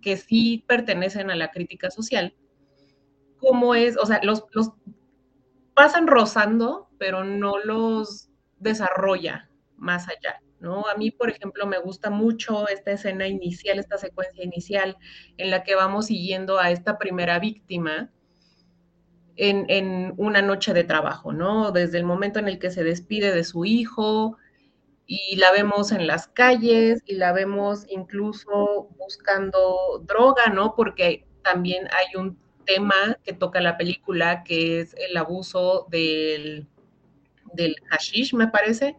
[0.00, 2.34] que sí pertenecen a la crítica social,
[3.38, 4.70] como es, o sea, los, los
[5.74, 10.40] pasan rozando, pero no los desarrolla más allá.
[10.58, 10.86] ¿No?
[10.88, 14.96] A mí, por ejemplo, me gusta mucho esta escena inicial, esta secuencia inicial
[15.36, 18.10] en la que vamos siguiendo a esta primera víctima
[19.36, 21.72] en, en, una noche de trabajo, ¿no?
[21.72, 24.38] Desde el momento en el que se despide de su hijo
[25.06, 30.74] y la vemos en las calles y la vemos incluso buscando droga, ¿no?
[30.74, 36.66] Porque también hay un tema que toca la película que es el abuso del
[37.52, 38.96] del hashish, me parece.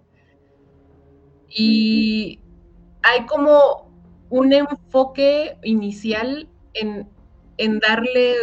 [1.49, 2.39] Y
[3.01, 3.91] hay como
[4.29, 7.09] un enfoque inicial en,
[7.57, 8.35] en darle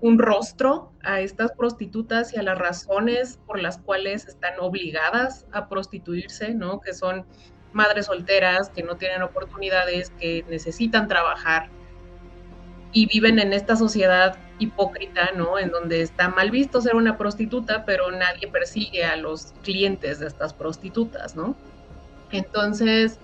[0.00, 5.68] un rostro a estas prostitutas y a las razones por las cuales están obligadas a
[5.68, 6.80] prostituirse, ¿no?
[6.80, 7.26] Que son
[7.72, 11.68] madres solteras, que no tienen oportunidades, que necesitan trabajar
[12.92, 15.58] y viven en esta sociedad hipócrita, ¿no?
[15.58, 20.26] En donde está mal visto ser una prostituta, pero nadie persigue a los clientes de
[20.26, 21.56] estas prostitutas, ¿no?
[22.32, 23.18] Entonces,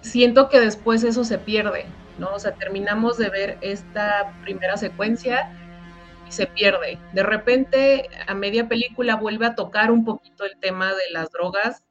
[0.00, 1.86] siento que después eso se pierde,
[2.18, 2.34] ¿no?
[2.34, 5.50] O sea, terminamos de ver esta primera secuencia
[6.28, 6.98] y se pierde.
[7.12, 11.84] De repente, a media película vuelve a tocar un poquito el tema de las drogas,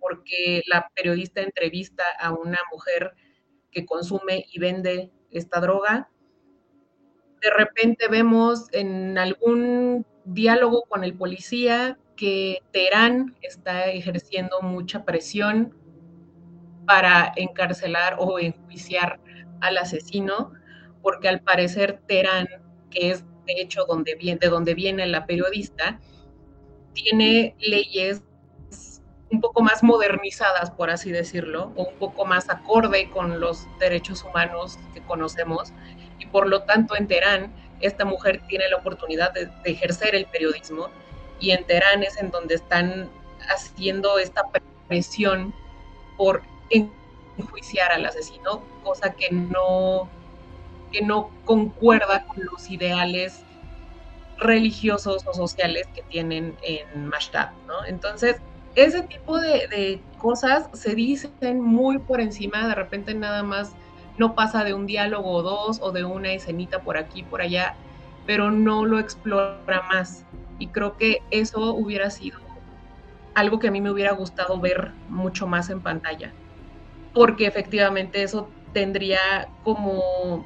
[0.00, 3.12] porque la periodista entrevista a una mujer
[3.70, 6.08] que consume y vende esta droga
[7.40, 15.74] de repente vemos en algún diálogo con el policía que Teherán está ejerciendo mucha presión
[16.86, 19.20] para encarcelar o enjuiciar
[19.62, 20.52] al asesino,
[21.00, 22.46] porque al parecer Teherán,
[22.90, 25.98] que es de hecho donde viene, de donde viene la periodista,
[26.92, 28.22] tiene leyes
[29.30, 34.24] un poco más modernizadas, por así decirlo, o un poco más acorde con los derechos
[34.24, 35.72] humanos que conocemos,
[36.18, 40.90] y por lo tanto en Teherán esta mujer tiene la oportunidad de, ejercer el periodismo
[41.40, 43.08] y en Teherán es en donde están
[43.48, 44.42] haciendo esta
[44.86, 45.54] presión
[46.16, 50.08] por enjuiciar al asesino, cosa que no,
[50.92, 53.42] que no concuerda con los ideales
[54.38, 57.84] religiosos o sociales que tienen en Mashtaq, ¿no?
[57.86, 58.36] Entonces,
[58.74, 63.72] ese tipo de, de, cosas se dicen muy por encima, de repente nada más
[64.18, 67.74] no pasa de un diálogo o dos o de una escenita por aquí, por allá,
[68.26, 70.24] pero no lo explora más.
[70.60, 72.38] Y creo que eso hubiera sido
[73.34, 76.32] algo que a mí me hubiera gustado ver mucho más en pantalla,
[77.12, 80.44] porque efectivamente eso tendría como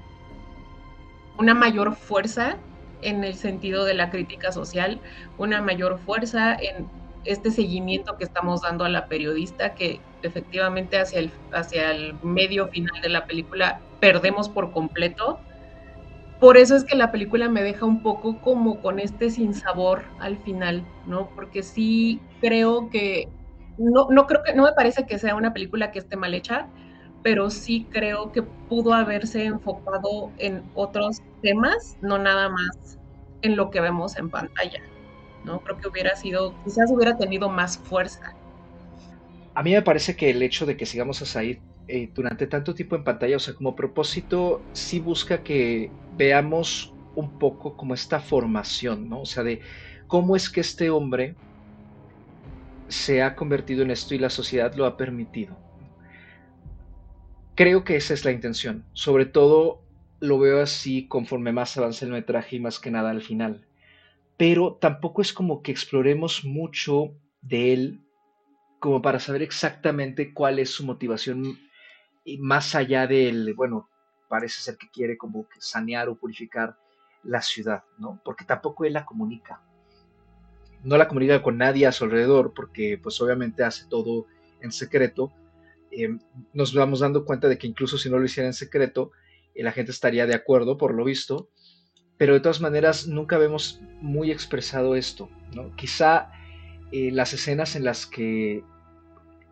[1.37, 2.57] una mayor fuerza
[3.03, 5.01] en el sentido de la crítica social,
[5.37, 6.89] una mayor fuerza en
[7.25, 12.69] este seguimiento que estamos dando a la periodista, que efectivamente hacia el, hacia el medio
[12.69, 15.41] final de la película perdemos por completo.
[16.41, 20.37] Por eso es que la película me deja un poco como con este sinsabor al
[20.39, 21.31] final, ¿no?
[21.35, 23.29] Porque sí creo que,
[23.79, 26.67] no, no creo que, no me parece que sea una película que esté mal hecha,
[27.23, 32.99] pero sí creo que pudo haberse enfocado en otros temas, no nada más
[33.43, 34.83] en lo que vemos en pantalla.
[35.45, 35.61] ¿no?
[35.61, 38.35] Creo que hubiera sido, quizás hubiera tenido más fuerza.
[39.55, 42.75] A mí me parece que el hecho de que sigamos a Said eh, durante tanto
[42.75, 48.21] tiempo en pantalla, o sea, como propósito, sí busca que veamos un poco como esta
[48.21, 49.23] formación, ¿no?
[49.23, 49.61] O sea, de
[50.07, 51.37] cómo es que este hombre
[52.89, 55.57] se ha convertido en esto y la sociedad lo ha permitido.
[57.55, 58.85] Creo que esa es la intención.
[58.93, 59.83] Sobre todo
[60.21, 63.67] lo veo así conforme más avanza el metraje y más que nada al final
[64.37, 68.01] pero tampoco es como que exploremos mucho de él
[68.81, 71.59] como para saber exactamente cuál es su motivación
[72.39, 73.89] más allá del, bueno,
[74.29, 76.77] parece ser que quiere como que sanear o purificar
[77.23, 78.21] la ciudad, ¿no?
[78.25, 79.61] Porque tampoco él la comunica.
[80.83, 84.27] No la comunica con nadie a su alrededor porque pues obviamente hace todo
[84.61, 85.33] en secreto.
[85.91, 86.19] Em,
[86.53, 89.13] nos vamos dando cuenta de que incluso si no lo hiciera en secreto,
[89.55, 91.49] la gente estaría de acuerdo por lo visto
[92.17, 95.29] pero de todas maneras nunca vemos muy expresado esto.
[95.55, 95.75] ¿no?
[95.77, 96.31] Quizá
[96.93, 98.63] eh, las escenas en las que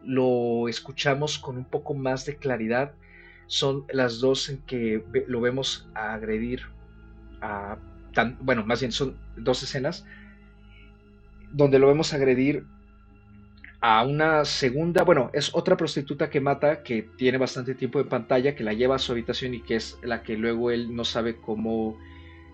[0.05, 2.93] lo escuchamos con un poco más de claridad
[3.47, 6.63] son las dos en que lo vemos agredir
[7.41, 7.77] a,
[8.15, 10.07] tan, bueno, más bien son dos escenas
[11.53, 12.65] donde lo vemos agredir
[13.81, 18.55] a una segunda, bueno, es otra prostituta que mata, que tiene bastante tiempo en pantalla,
[18.55, 21.37] que la lleva a su habitación y que es la que luego él no sabe
[21.37, 21.99] cómo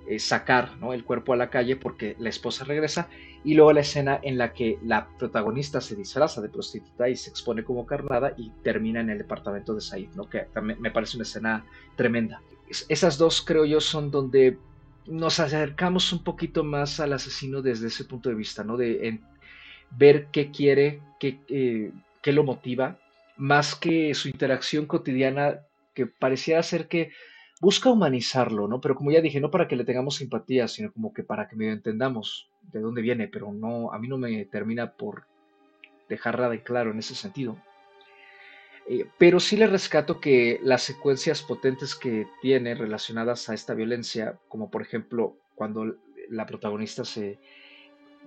[0.09, 3.09] eh, sacar el cuerpo a la calle porque la esposa regresa
[3.45, 7.29] y luego la escena en la que la protagonista se disfraza de prostituta y se
[7.29, 10.29] expone como carnada y termina en el departamento de Said, ¿no?
[10.29, 12.41] que también me parece una escena tremenda.
[12.89, 14.59] esas dos creo yo son donde
[15.07, 18.77] nos acercamos un poquito más al asesino desde ese punto de vista, ¿no?
[18.77, 19.21] de
[19.91, 21.93] ver qué quiere, qué, eh,
[22.23, 22.99] qué lo motiva,
[23.37, 25.61] más que su interacción cotidiana
[25.95, 27.11] que parecía ser que
[27.61, 28.81] busca humanizarlo, ¿no?
[28.81, 31.57] Pero como ya dije, no para que le tengamos simpatía, sino como que para que
[31.57, 35.25] medio entendamos de dónde viene, pero no, a mí no me termina por
[36.09, 37.57] dejarla de claro en ese sentido.
[38.89, 44.39] Eh, pero sí le rescato que las secuencias potentes que tiene relacionadas a esta violencia,
[44.49, 45.97] como por ejemplo cuando
[46.31, 47.39] la protagonista se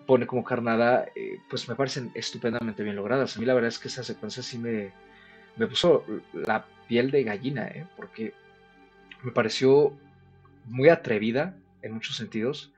[0.06, 3.36] pone como carnada, eh, pues me parecen estupendamente bien logradas.
[3.36, 4.91] A mí la verdad es que esa secuencia sí me,
[5.56, 7.88] me puso la piel de gallina, ¿eh?
[7.96, 8.34] porque
[9.23, 9.97] me pareció
[10.65, 12.73] muy atrevida en muchos sentidos.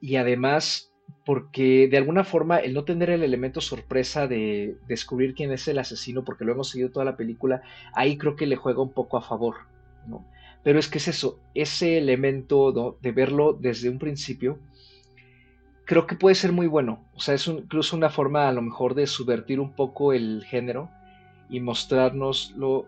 [0.00, 0.92] Y además
[1.24, 5.78] porque de alguna forma el no tener el elemento sorpresa de descubrir quién es el
[5.78, 7.62] asesino, porque lo hemos seguido toda la película,
[7.94, 9.56] ahí creo que le juega un poco a favor,
[10.06, 10.24] ¿no?
[10.62, 14.58] Pero es que es eso, ese elemento de verlo desde un principio,
[15.84, 18.94] creo que puede ser muy bueno, o sea, es incluso una forma a lo mejor
[18.94, 20.90] de subvertir un poco el género
[21.48, 22.86] y mostrárnoslo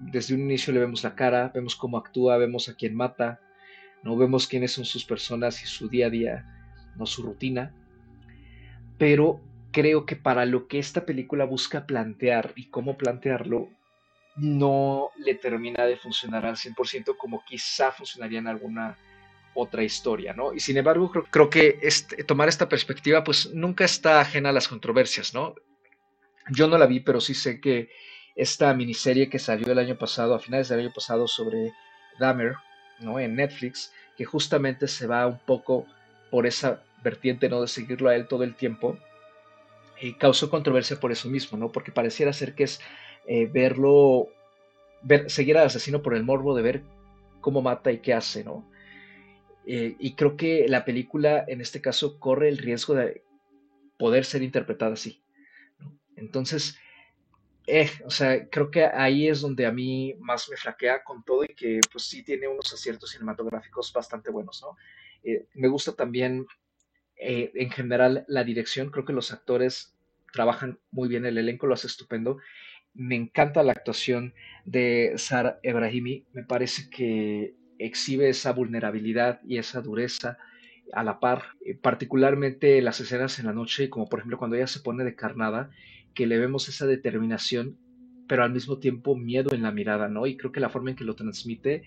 [0.00, 3.40] desde un inicio le vemos la cara, vemos cómo actúa, vemos a quién mata,
[4.02, 6.46] no vemos quiénes son sus personas y su día a día,
[6.96, 7.72] no su rutina.
[8.98, 9.40] Pero
[9.72, 13.68] creo que para lo que esta película busca plantear y cómo plantearlo,
[14.36, 18.96] no le termina de funcionar al 100% como quizá funcionaría en alguna
[19.54, 20.54] otra historia, ¿no?
[20.54, 24.68] Y sin embargo, creo, que este, tomar esta perspectiva, pues nunca está ajena a las
[24.68, 25.54] controversias, ¿no?
[26.50, 27.90] Yo no la vi, pero sí sé que
[28.40, 31.74] esta miniserie que salió el año pasado, a finales del año pasado, sobre
[32.18, 32.54] Dahmer,
[32.98, 33.20] ¿no?
[33.20, 35.86] En Netflix, que justamente se va un poco
[36.30, 37.60] por esa vertiente, ¿no?
[37.60, 38.96] De seguirlo a él todo el tiempo.
[40.00, 41.70] Y causó controversia por eso mismo, ¿no?
[41.70, 42.80] Porque pareciera ser que es
[43.26, 44.28] eh, verlo,
[45.02, 46.82] ver, seguir al asesino por el morbo de ver
[47.42, 48.66] cómo mata y qué hace, ¿no?
[49.66, 53.22] Eh, y creo que la película, en este caso, corre el riesgo de
[53.98, 55.20] poder ser interpretada así.
[56.16, 56.78] Entonces,
[57.72, 61.44] eh, o sea, creo que ahí es donde a mí más me flaquea con todo
[61.44, 64.76] y que pues sí tiene unos aciertos cinematográficos bastante buenos, ¿no?
[65.22, 66.46] Eh, me gusta también
[67.16, 69.94] eh, en general la dirección, creo que los actores
[70.32, 72.38] trabajan muy bien, el elenco lo hace estupendo.
[72.92, 79.80] Me encanta la actuación de Sara Ebrahimi, me parece que exhibe esa vulnerabilidad y esa
[79.80, 80.38] dureza
[80.92, 84.66] a la par, eh, particularmente las escenas en la noche, como por ejemplo cuando ella
[84.66, 85.70] se pone de carnada,
[86.14, 87.78] que le vemos esa determinación,
[88.28, 90.26] pero al mismo tiempo miedo en la mirada, ¿no?
[90.26, 91.84] Y creo que la forma en que lo transmite,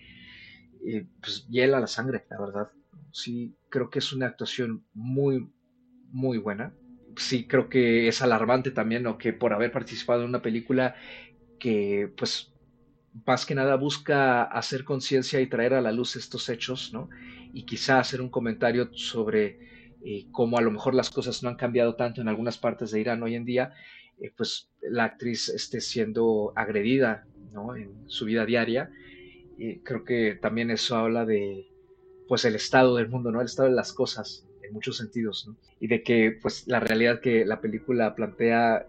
[0.85, 2.67] eh, pues hiela la sangre, la verdad.
[3.11, 5.49] Sí, creo que es una actuación muy,
[6.11, 6.73] muy buena.
[7.15, 9.17] Sí, creo que es alarmante también, ¿no?
[9.17, 10.95] Que por haber participado en una película
[11.59, 12.53] que, pues,
[13.25, 17.09] más que nada busca hacer conciencia y traer a la luz estos hechos, ¿no?
[17.53, 19.59] Y quizá hacer un comentario sobre
[20.03, 22.99] eh, cómo a lo mejor las cosas no han cambiado tanto en algunas partes de
[22.99, 23.73] Irán hoy en día,
[24.19, 27.75] eh, pues la actriz esté siendo agredida, ¿no?
[27.75, 28.89] En su vida diaria.
[29.57, 31.65] Y creo que también eso habla de,
[32.27, 33.39] pues, el estado del mundo, ¿no?
[33.39, 35.55] El estado de las cosas en muchos sentidos, ¿no?
[35.79, 38.85] Y de que, pues, la realidad que la película plantea,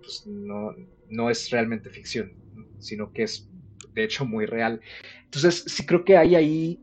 [0.00, 0.74] pues, no,
[1.08, 2.32] no es realmente ficción,
[2.78, 3.48] sino que es
[3.94, 4.80] de hecho muy real.
[5.24, 6.80] Entonces, sí creo que hay ahí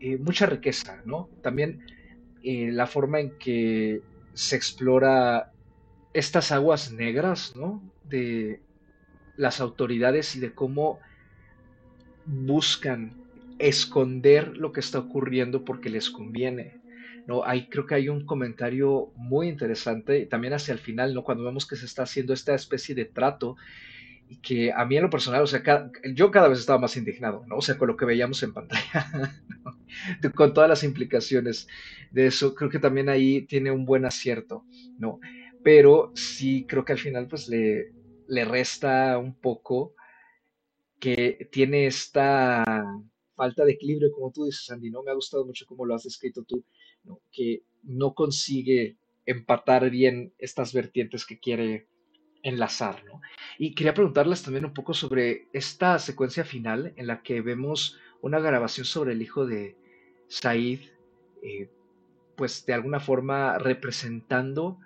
[0.00, 1.28] eh, mucha riqueza, ¿no?
[1.42, 1.80] También
[2.42, 4.00] eh, la forma en que
[4.34, 5.52] se explora
[6.12, 7.82] estas aguas negras, ¿no?
[8.04, 8.60] De
[9.36, 10.98] las autoridades y de cómo
[12.26, 13.12] buscan
[13.58, 16.80] esconder lo que está ocurriendo porque les conviene.
[17.26, 17.44] ¿no?
[17.44, 21.24] Ahí creo que hay un comentario muy interesante, también hacia el final, ¿no?
[21.24, 23.56] cuando vemos que se está haciendo esta especie de trato
[24.28, 25.62] y que a mí en lo personal, o sea,
[26.14, 27.56] yo cada vez estaba más indignado, ¿no?
[27.56, 29.06] O sea, con lo que veíamos en pantalla,
[30.34, 31.66] con todas las implicaciones
[32.10, 34.66] de eso, creo que también ahí tiene un buen acierto,
[34.98, 35.18] ¿no?
[35.62, 37.92] Pero sí creo que al final pues le,
[38.28, 39.94] le resta un poco
[40.98, 42.64] que tiene esta
[43.34, 45.02] falta de equilibrio, como tú dices, Andy, ¿no?
[45.02, 46.64] Me ha gustado mucho cómo lo has descrito tú.
[47.30, 48.96] Que no consigue
[49.26, 51.86] empatar bien estas vertientes que quiere
[52.42, 53.20] enlazar, ¿no?
[53.58, 58.40] Y quería preguntarles también un poco sobre esta secuencia final en la que vemos una
[58.40, 59.76] grabación sobre el hijo de
[60.28, 60.80] Said,
[61.42, 61.70] eh,
[62.36, 64.78] pues de alguna forma representando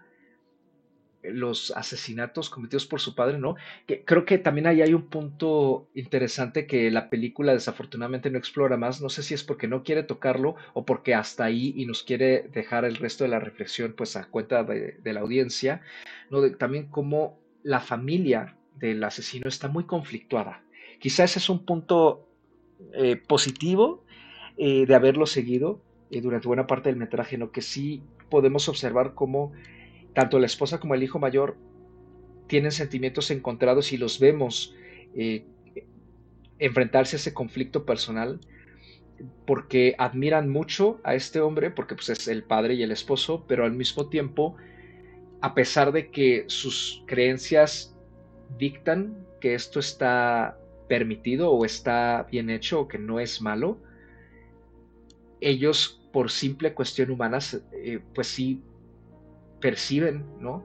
[1.23, 3.57] los asesinatos cometidos por su padre, ¿no?
[3.87, 8.77] Que creo que también ahí hay un punto interesante que la película desafortunadamente no explora
[8.77, 9.01] más.
[9.01, 12.49] No sé si es porque no quiere tocarlo o porque hasta ahí y nos quiere
[12.53, 15.83] dejar el resto de la reflexión pues a cuenta de, la audiencia,
[16.31, 16.51] ¿no?
[16.57, 20.63] También cómo la familia del asesino está muy conflictuada.
[20.99, 22.29] Quizás ese es un punto
[22.95, 24.05] eh, positivo
[24.57, 27.53] eh, de haberlo seguido eh, durante buena parte del metraje, ¿no?
[27.53, 29.53] que sí podemos observar cómo
[30.15, 31.57] tanto la esposa como el hijo mayor
[32.47, 34.75] tienen sentimientos encontrados y los vemos
[36.59, 38.41] enfrentarse a ese conflicto personal
[39.47, 43.65] porque admiran mucho a este hombre, porque pues, es el padre y el esposo, pero
[43.65, 44.57] al mismo tiempo
[45.43, 47.95] a pesar de que sus creencias
[48.59, 50.57] dictan que esto está
[50.89, 53.79] permitido o está bien hecho o que no es malo,
[55.41, 57.41] ellos por simple cuestión humana,
[57.73, 58.63] eh, pues sí
[59.63, 60.65] perciben, ¿no?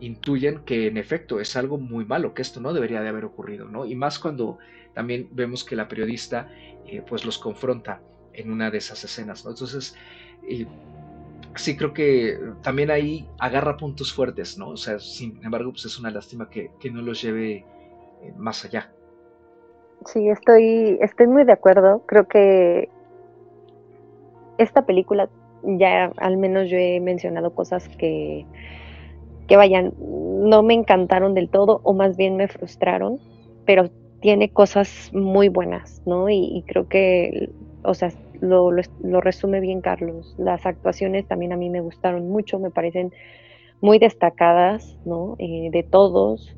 [0.00, 3.66] Intuyen que en efecto es algo muy malo, que esto no debería de haber ocurrido,
[3.68, 3.86] ¿no?
[3.86, 4.58] Y más cuando
[4.92, 6.50] también vemos que la periodista
[6.86, 8.02] eh, pues los confronta
[8.34, 9.52] en una de esas escenas, ¿no?
[9.52, 9.96] Entonces,
[10.46, 10.66] eh,
[11.54, 14.70] sí creo que también ahí agarra puntos fuertes, ¿no?
[14.70, 17.64] O sea, sin embargo, pues es una lástima que, no los lleve
[18.22, 18.92] eh, más allá.
[20.06, 22.02] Sí, estoy, estoy muy de acuerdo.
[22.06, 22.90] Creo que
[24.58, 25.28] esta película,
[25.64, 28.46] ya al menos yo he mencionado cosas que,
[29.46, 33.18] que vayan, no me encantaron del todo, o más bien me frustraron,
[33.64, 33.90] pero
[34.20, 36.30] tiene cosas muy buenas, ¿no?
[36.30, 37.50] Y, creo que,
[37.82, 38.10] o sea,
[38.40, 40.34] lo, lo, resume bien Carlos.
[40.38, 43.12] Las actuaciones también a mí me gustaron mucho, me parecen
[43.82, 45.36] muy destacadas, ¿no?
[45.38, 46.56] Eh, de todos.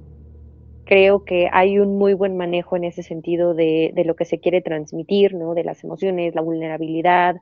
[0.84, 4.38] Creo que hay un muy buen manejo en ese sentido de, de, lo que se
[4.38, 5.54] quiere transmitir, ¿no?
[5.54, 7.34] De las emociones, la vulnerabilidad,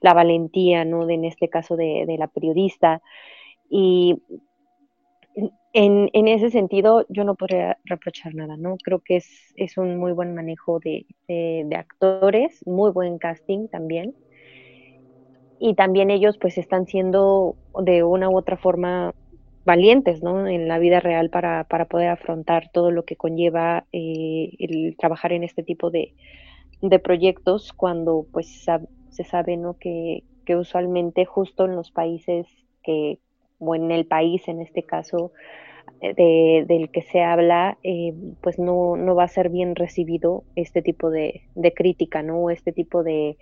[0.00, 1.06] la valentía, ¿no?
[1.06, 3.02] De, en este caso de, de la periodista.
[3.70, 4.16] Y
[5.72, 8.76] en, en, ese sentido, yo no podría reprochar nada, ¿no?
[8.82, 14.14] Creo que es, es un muy buen manejo de, de, actores, muy buen casting también.
[15.60, 19.14] Y también ellos pues están siendo de una u otra forma
[19.64, 20.46] valientes, ¿no?
[20.46, 25.32] En la vida real para, para poder afrontar todo lo que conlleva eh, el trabajar
[25.32, 26.14] en este tipo de,
[26.80, 28.66] de proyectos cuando pues
[29.10, 29.74] se sabe, ¿no?
[29.74, 32.46] Que, que usualmente justo en los países
[32.82, 33.18] que,
[33.58, 35.32] o en el país en este caso,
[36.00, 40.82] de, del que se habla, eh, pues no, no, va a ser bien recibido este
[40.82, 42.50] tipo de, de crítica, ¿no?
[42.50, 43.36] Este tipo de,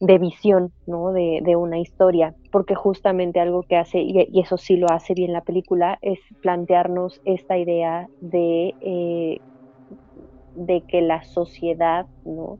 [0.00, 1.12] de visión, ¿no?
[1.12, 5.32] De, de, una historia, porque justamente algo que hace, y, eso sí lo hace bien
[5.32, 9.40] la película, es plantearnos esta idea de, eh,
[10.54, 12.58] de que la sociedad, ¿no?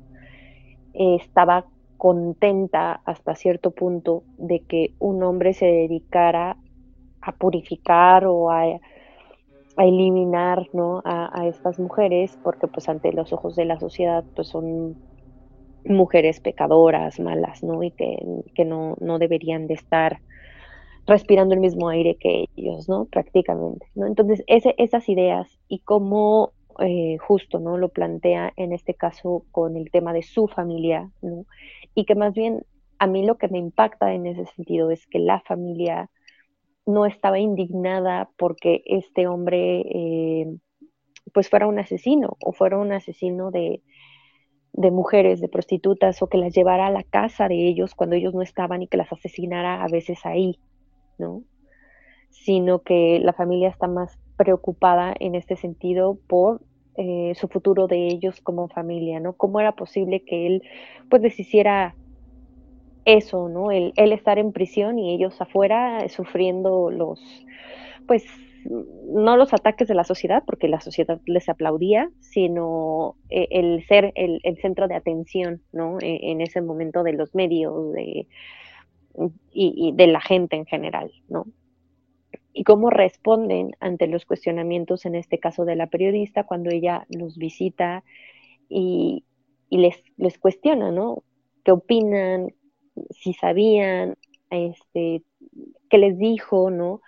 [0.98, 6.56] estaba contenta hasta cierto punto de que un hombre se dedicara
[7.20, 8.64] a purificar o a,
[9.78, 11.02] eliminar ¿no?
[11.04, 14.96] a, estas mujeres, porque pues ante los ojos de la sociedad pues son
[15.84, 17.82] mujeres pecadoras, malas, ¿no?
[17.82, 18.16] Y que,
[18.54, 20.20] que no, deberían de estar
[21.06, 23.04] respirando el mismo aire que ellos, ¿no?
[23.04, 24.06] Prácticamente, ¿no?
[24.06, 27.78] Entonces, esas ideas y cómo eh, justo, ¿no?
[27.78, 31.46] Lo plantea en este caso con el tema de su familia, ¿no?
[31.96, 32.64] Y que más bien
[32.98, 36.10] a mí lo que me impacta en ese sentido es que la familia
[36.84, 40.56] no estaba indignada porque este hombre eh,
[41.32, 43.82] pues fuera un asesino o fuera un asesino de,
[44.74, 48.34] de, mujeres, de prostitutas o que las llevara a la casa de ellos cuando ellos
[48.34, 50.60] no estaban y que las asesinara a veces ahí,
[51.18, 51.42] ¿no?
[52.28, 56.60] Sino que la familia está más preocupada en este sentido por
[56.98, 59.34] eh, su futuro de ellos como familia, ¿no?
[59.34, 60.62] ¿Cómo era posible que él
[61.08, 61.94] pues les hiciera
[63.04, 63.70] eso, ¿no?
[63.70, 67.20] El, estar en prisión y ellos afuera sufriendo los,
[68.06, 68.24] pues,
[68.64, 74.12] no los ataques de la sociedad, porque la sociedad les aplaudía, sino eh, el ser
[74.16, 75.98] el, centro de atención, ¿no?
[76.00, 78.26] E, en, ese momento de los medios de,
[79.52, 81.46] y, de la gente en general, ¿no?
[82.58, 87.36] Y cómo responden ante los cuestionamientos, en este caso de la periodista, cuando ella los
[87.36, 88.02] visita
[88.68, 89.24] y,
[89.68, 91.22] y les, les cuestiona, ¿no?
[91.64, 92.54] ¿Qué opinan?
[93.10, 94.16] si sabían,
[94.50, 95.22] este,
[95.90, 97.00] qué les dijo, ¿no?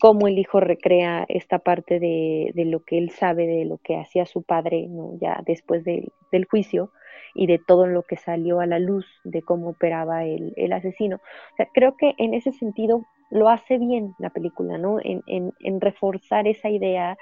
[0.00, 3.96] Cómo el hijo recrea esta parte de, de, lo que él sabe, de lo que
[3.96, 5.18] hacía su padre, ¿no?
[5.20, 6.90] Ya después de, del juicio
[7.34, 11.16] y de todo lo que salió a la luz de cómo operaba el, el asesino.
[11.16, 14.98] O sea, creo que en ese sentido lo hace bien la película, ¿no?
[15.02, 17.16] En, reforzar esa idea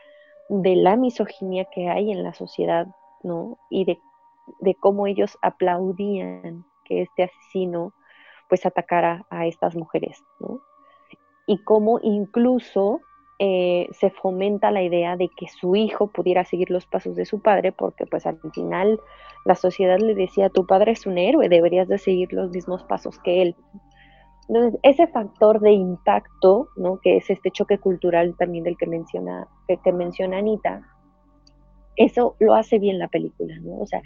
[0.49, 2.89] de la misoginia que hay en la sociedad,
[3.23, 3.59] ¿no?
[3.71, 3.99] Y de,
[4.81, 7.95] cómo ellos aplaudían que este asesino
[8.49, 10.61] pues atacar a, estas mujeres, ¿no?
[11.47, 13.01] Y cómo incluso
[13.39, 17.41] eh, se fomenta la idea de que su hijo pudiera seguir los pasos de su
[17.41, 18.99] padre, porque pues al final
[19.45, 23.21] la sociedad le decía, tu padre es un héroe, deberías de seguir los mismos pasos
[23.21, 23.57] que él.
[24.49, 26.99] Entonces, ese factor de impacto, ¿no?
[27.01, 30.83] que es este choque cultural también del que menciona, que, menciona Anita,
[31.97, 33.79] eso lo hace bien la película, ¿no?
[33.79, 34.03] O sea,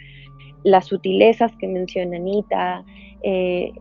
[0.63, 2.83] las sutilezas que menciona Anita,
[3.23, 3.71] eh,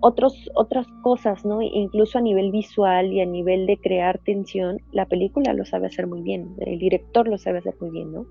[0.00, 1.62] otros, otras cosas, ¿no?
[1.62, 6.08] Incluso a nivel visual y a nivel de crear tensión, la película lo sabe hacer
[6.08, 8.26] muy bien, el director lo sabe hacer muy bien, ¿no?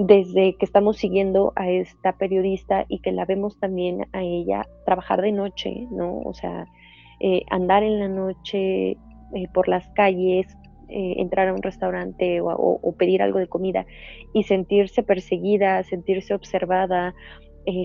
[0.00, 5.22] Desde que estamos siguiendo a esta periodista y que la vemos también a ella trabajar
[5.22, 6.20] de noche, ¿no?
[6.20, 6.66] O sea,
[7.18, 8.96] eh, andar en la noche eh,
[9.52, 10.46] por las calles,
[10.88, 13.86] eh, entrar a un restaurante o, pedir algo de comida
[14.32, 17.14] y sentirse perseguida, sentirse observada,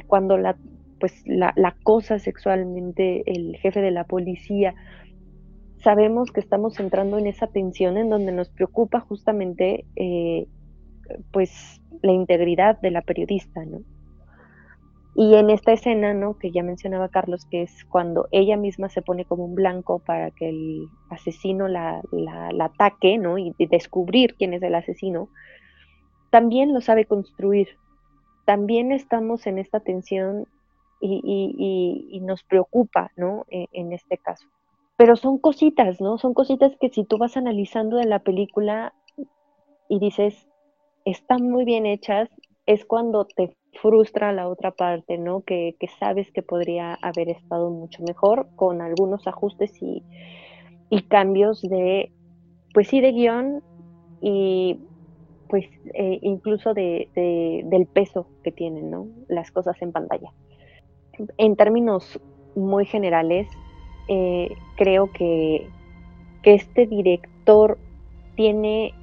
[0.08, 0.56] cuando la
[1.04, 4.74] pues la, cosa sexualmente el jefe de la policía,
[5.84, 10.48] sabemos que estamos entrando en esa tensión en donde nos preocupa justamente eh,
[11.32, 13.82] pues la integridad de la periodista, ¿no?
[15.16, 16.40] Y en esta escena, ¿no?
[16.40, 20.32] Que ya mencionaba Carlos, que es cuando ella misma se pone como un blanco para
[20.32, 23.38] que el asesino la, la, ataque, ¿no?
[23.38, 25.30] Y, y descubrir quién es el asesino,
[26.32, 27.78] también lo sabe construir.
[28.46, 30.48] También estamos en esta tensión
[31.04, 33.46] y, nos preocupa, ¿no?
[33.50, 34.48] E, en, este caso.
[34.98, 36.18] Pero son cositas, ¿no?
[36.18, 38.94] Son cositas que si tú vas analizando de la película
[39.90, 40.48] y dices,
[41.06, 42.30] están muy bien hechas,
[42.66, 45.42] es cuando te frustra la otra parte, ¿no?
[45.42, 50.04] Que, que sabes que podría haber estado mucho mejor con algunos ajustes y,
[50.90, 52.12] y cambios de,
[52.74, 53.64] pues sí, de guion
[54.22, 54.80] y
[55.50, 59.08] pues eh, incluso de, de, del peso que tienen, ¿no?
[59.28, 60.32] Las cosas en pantalla
[61.38, 62.20] en términos
[62.56, 63.48] muy generales,
[64.08, 65.68] eh, creo que,
[66.42, 67.78] que, este director
[68.36, 68.94] tiene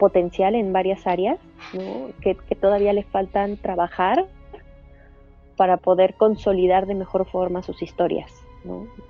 [0.00, 1.38] potencial en varias áreas,
[2.22, 4.24] que, todavía le faltan trabajar
[5.56, 8.32] para poder consolidar de mejor forma sus historias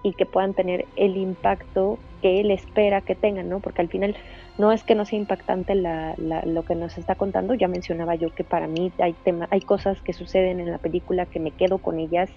[0.02, 3.60] y que puedan tener el impacto que él espera que tengan, ¿no?
[3.60, 4.16] porque al final
[4.58, 8.44] no es que no sea impactante lo que nos está contando, ya mencionaba yo que
[8.44, 11.98] para mí hay, tema, hay cosas que suceden en la película que me quedo con
[12.00, 12.28] ellas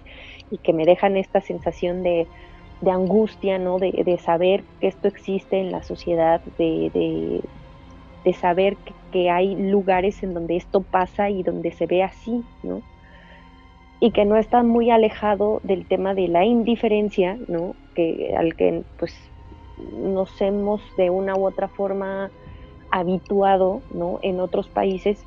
[0.50, 2.26] y que me dejan esta sensación de,
[2.86, 3.78] angustia, ¿no?
[3.78, 7.40] De, saber que esto existe en la sociedad, de,
[8.32, 8.76] saber
[9.12, 12.82] que, hay lugares en donde esto pasa y donde se ve así, ¿no?
[14.00, 17.76] Y que no está muy alejado del tema de la indiferencia, ¿no?
[17.94, 19.14] Que, al que pues
[19.92, 22.30] nos hemos de una u otra forma
[22.90, 24.18] habituado, ¿no?
[24.22, 25.24] En otros países,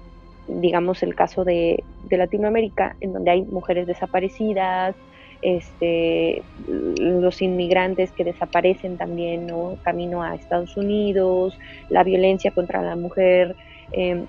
[0.49, 4.95] digamos el caso de, de Latinoamérica, en donde hay mujeres desaparecidas,
[5.41, 9.77] este, los inmigrantes que desaparecen también, ¿no?
[9.83, 11.57] Camino a Estados Unidos,
[11.89, 13.55] la violencia contra la mujer.
[13.91, 14.25] Em,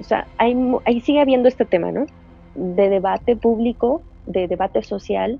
[0.00, 2.06] o sea, hay, ahí sigue habiendo este tema, ¿no?
[2.54, 5.38] De debate público, de debate social,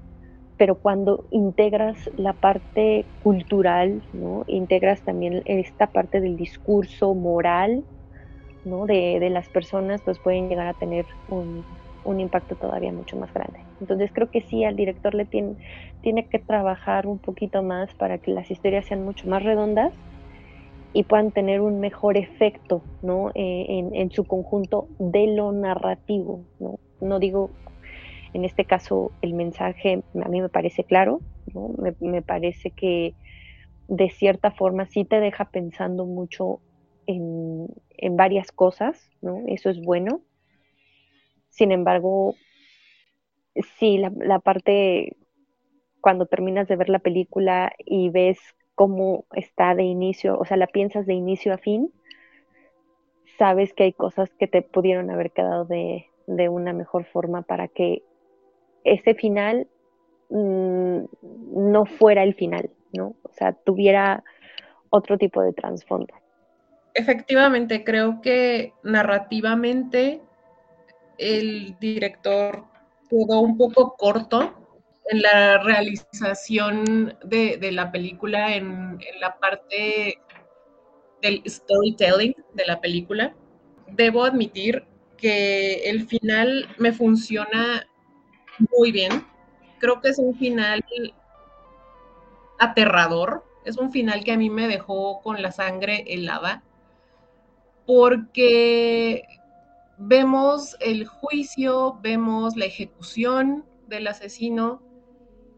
[0.57, 4.45] pero cuando integras la parte cultural, ¿no?
[4.47, 7.85] Integras también esta parte del discurso moral,
[8.65, 8.87] ¿no?
[8.87, 13.72] De, las personas, pues pueden llegar a tener un impacto todavía mucho más grande.
[13.83, 15.57] Entonces creo que sí, al director le tiene,
[16.03, 19.93] tiene que trabajar un poquito más para que las historias sean mucho más redondas
[20.93, 23.31] y puedan tener un mejor efecto ¿no?
[23.35, 26.45] Eh, en, en, su conjunto de lo narrativo.
[26.61, 26.79] ¿no?
[27.01, 27.51] no digo,
[28.35, 31.21] en este caso, el mensaje a mí me parece claro,
[31.53, 31.71] ¿no?
[31.77, 33.15] me, me parece que
[33.89, 36.61] de cierta forma sí te deja pensando mucho
[37.07, 37.67] en,
[37.99, 39.43] en varias cosas, ¿no?
[39.49, 40.21] eso es bueno
[41.53, 42.35] sin embargo,
[43.79, 45.17] sí, la, parte
[46.01, 48.39] cuando terminas de ver la película y ves
[48.75, 51.93] cómo está de inicio, o sea, la piensas de inicio a fin,
[53.39, 58.03] sabes que hay cosas que te pudieron haber quedado de, una mejor forma para que
[58.85, 59.69] ese final
[60.31, 61.05] mm,
[61.53, 63.15] no fuera el final, ¿no?
[63.23, 64.25] O sea, tuviera
[64.91, 66.15] otro tipo de trasfondo.
[66.95, 70.21] Efectivamente, creo que narrativamente
[71.19, 72.72] el director
[73.13, 74.55] quedó un poco corto
[75.11, 80.19] en la realización de, la película, en, la parte
[81.21, 83.35] del storytelling de la película.
[83.89, 84.85] Debo admitir
[85.19, 87.87] que el final me funciona
[88.77, 89.27] muy bien.
[89.79, 90.83] Creo que es un final
[92.59, 96.63] aterrador, es un final que a mí me dejó con la sangre helada,
[97.87, 99.25] porque
[100.05, 104.83] vemos el juicio, vemos la ejecución del asesino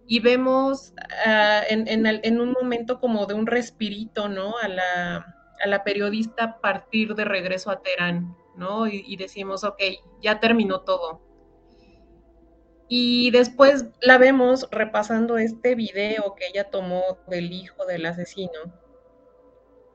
[0.07, 0.93] y vemos
[1.25, 4.59] ah, en, un momento como de un respirito, ¿no?
[4.59, 5.17] A la,
[5.63, 8.87] a la periodista partir de regreso a Teherán, ¿no?
[8.87, 9.81] Y, y, decimos, ok,
[10.21, 11.23] ya terminó todo.
[12.87, 18.61] Y después la vemos repasando este video que ella tomó del hijo del asesino.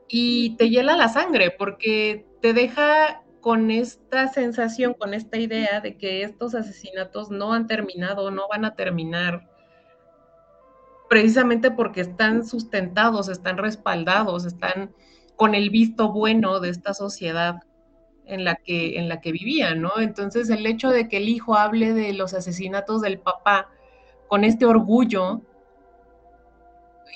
[0.08, 5.98] Y te hiela la sangre porque te deja con esta sensación, con esta idea de
[5.98, 9.50] que estos asesinatos no han terminado, no van a terminar,
[11.10, 14.94] precisamente porque están sustentados, están respaldados, están
[15.36, 17.64] con el visto bueno de esta sociedad
[18.26, 20.00] en la que, en la que vivían, ¿no?
[20.00, 23.70] Entonces el hecho de que el hijo hable de los asesinatos del papá
[24.28, 25.42] con este orgullo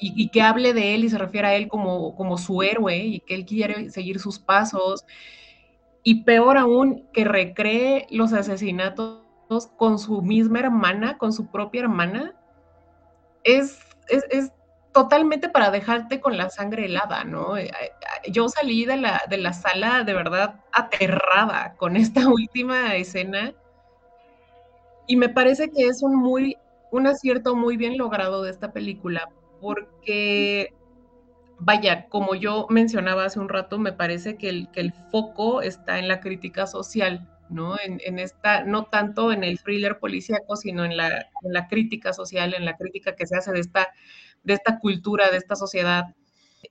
[0.02, 3.20] y, que hable de él y se refiere a él como, como su héroe y
[3.20, 5.06] que él quiere seguir sus pasos
[6.04, 9.24] y peor aún, que recree los asesinatos
[9.78, 12.36] con su misma hermana, con su propia hermana,
[13.44, 13.80] es,
[14.10, 14.52] es,
[14.92, 17.58] totalmente para dejarte con la sangre helada, ¿no?
[17.58, 22.96] Eh, eh, yo salí de la, de la sala de verdad aterrada con esta última
[22.96, 23.54] escena
[25.08, 26.58] y me parece que es un muy
[26.92, 29.28] un acierto muy bien logrado de esta película
[29.60, 30.72] porque
[31.66, 36.00] vaya, como yo mencionaba hace un rato, me parece que el, que el foco está
[36.00, 37.76] en la crítica social, ¿no?
[37.80, 42.66] En, esta, no tanto en el thriller policíaco, sino en la, la, crítica social, en
[42.66, 43.90] la crítica que se hace de esta,
[44.44, 46.16] de esta cultura, de esta sociedad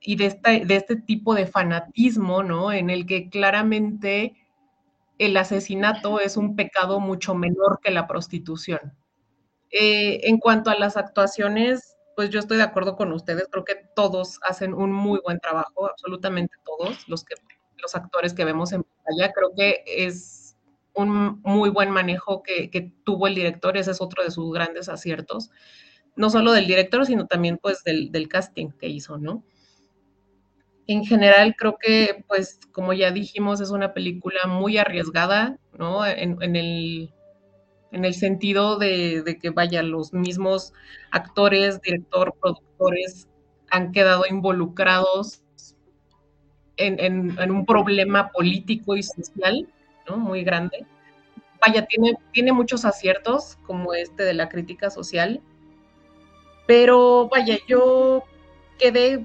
[0.01, 2.73] y de, esta, de este tipo de fanatismo, ¿no?
[2.73, 4.35] En el que claramente
[5.19, 8.95] el asesinato es un pecado mucho menor que la prostitución.
[9.71, 13.77] Eh, en cuanto a las actuaciones, pues yo estoy de acuerdo con ustedes, creo que
[13.95, 17.35] todos hacen un muy buen trabajo, absolutamente todos los que
[17.83, 20.57] los actores que vemos en pantalla, creo que es
[20.95, 25.51] un muy buen manejo que, tuvo el director, ese es otro de sus grandes aciertos,
[26.15, 29.43] no solo del director, sino también pues del, casting que hizo, ¿no?
[30.87, 36.05] En general creo que pues como ya dijimos es una película muy arriesgada, ¿no?
[36.07, 37.13] en el
[37.93, 40.73] en el sentido de, que, vaya, los mismos
[41.11, 43.29] actores, director, productores
[43.71, 45.43] han quedado involucrados
[46.77, 49.69] en, un problema político y social.
[50.17, 50.87] Muy grande.
[51.61, 55.41] Vaya, tiene, tiene muchos aciertos, como este de la crítica social,
[56.67, 58.25] Pero vaya, yo
[58.79, 59.25] quedé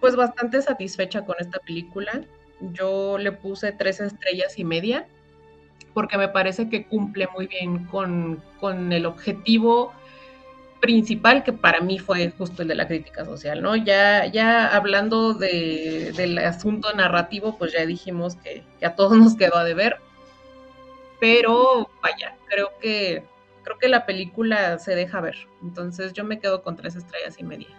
[0.00, 2.22] pues bastante satisfecha con esta película.
[2.72, 5.06] Yo le puse tres estrellas y media
[5.98, 9.92] porque me parece que cumple muy bien con, con el objetivo
[10.78, 13.74] principal que para mí fue justo el de la crítica social, ¿no?
[13.74, 19.56] Ya, ya hablando de, del asunto narrativo, pues ya dijimos que, a todos nos quedó
[19.56, 19.96] a deber,
[21.18, 23.24] pero vaya, creo que,
[23.64, 27.42] creo que la película se deja ver, entonces yo me quedo con tres estrellas y
[27.42, 27.70] media.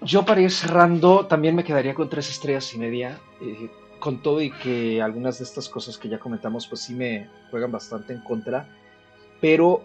[0.00, 3.70] Yo para ir cerrando también me quedaría con tres estrellas y media, eh,
[4.04, 7.72] con todo y que algunas de estas cosas que ya comentamos pues sí me juegan
[7.72, 8.68] bastante en contra,
[9.40, 9.82] pero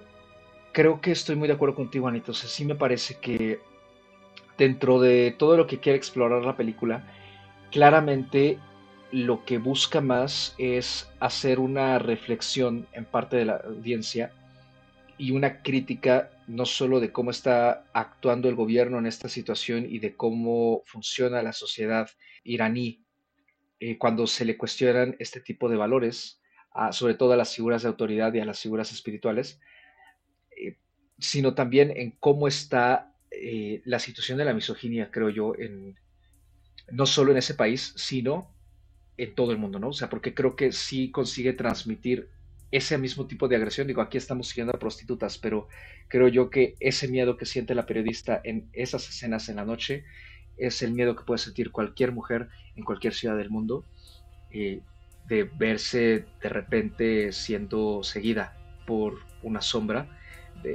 [0.74, 2.34] creo que estoy muy de acuerdo contigo, Anita.
[2.34, 3.62] Sea, sí me parece que
[4.58, 7.08] dentro de todo lo que quiere explorar la película,
[7.72, 8.60] claramente
[9.14, 14.34] lo que busca más es hacer una reflexión en parte de la audiencia
[15.18, 20.00] y una crítica no solo de cómo está actuando el gobierno en esta situación y
[20.00, 22.10] de cómo funciona la sociedad
[22.44, 23.06] iraní
[23.80, 26.40] eh, cuando se le cuestionan este tipo de valores,
[26.92, 29.60] sobre todo a las figuras de autoridad y a las figuras espirituales,
[30.52, 30.78] eh,
[31.18, 35.96] sino también en cómo está eh, la situación de la misoginia, creo yo, en,
[36.92, 38.54] no solo en ese país, sino
[39.18, 39.90] en todo el mundo, ¿no?
[39.90, 42.30] O sea, porque creo que sí consigue transmitir
[42.72, 43.88] ese mismo tipo de agresión.
[43.88, 45.68] Digo, aquí estamos siguiendo a prostitutas, pero
[46.08, 50.06] creo yo que ese miedo que siente la periodista en esas escenas en la noche
[50.60, 53.86] es el miedo que puede sentir cualquier mujer en cualquier ciudad del mundo
[54.52, 54.82] eh,
[55.28, 58.56] de verse de repente siendo seguida
[58.86, 60.08] por una sombra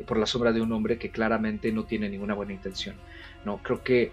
[0.06, 2.96] por la sombra de un hombre que claramente no tiene ninguna buena intención.
[3.44, 4.12] No, creo que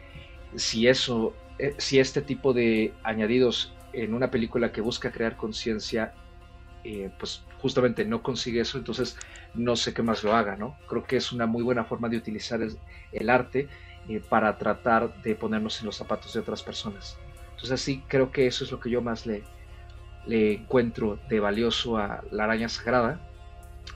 [0.55, 6.13] si eso, eh, si este tipo de añadidos en una película que busca crear conciencia,
[6.83, 9.17] eh, pues justamente no consigue eso, entonces
[9.53, 10.77] no sé qué más lo haga, ¿no?
[10.87, 12.59] Creo que es una muy buena forma de utilizar
[13.11, 13.67] el, arte
[14.09, 17.17] eh, para tratar de ponernos en los zapatos de otras personas.
[17.51, 19.43] Entonces sí, creo que eso es lo que yo más le,
[20.25, 23.19] le encuentro de valioso a La Araña Sagrada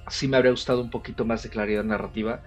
[0.10, 2.42] sí me habría gustado un poquito más de claridad narrativa,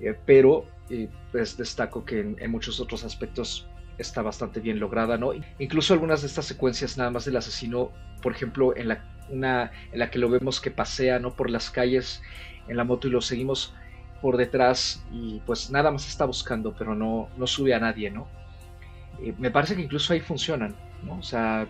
[0.00, 5.32] eh, pero eh, pues destaco que en, muchos otros aspectos está bastante bien lograda, ¿no?
[5.58, 7.90] Incluso algunas de estas secuencias nada más del asesino,
[8.22, 11.34] por ejemplo, en la, una, en la que lo vemos que pasea, ¿no?
[11.34, 12.22] Por las calles
[12.68, 13.74] en la moto y lo seguimos
[14.20, 18.26] por detrás y pues nada más está buscando, pero no, no sube a nadie, ¿no?
[19.22, 20.74] Eh, me parece que incluso ahí funcionan.
[21.08, 21.66] O sea,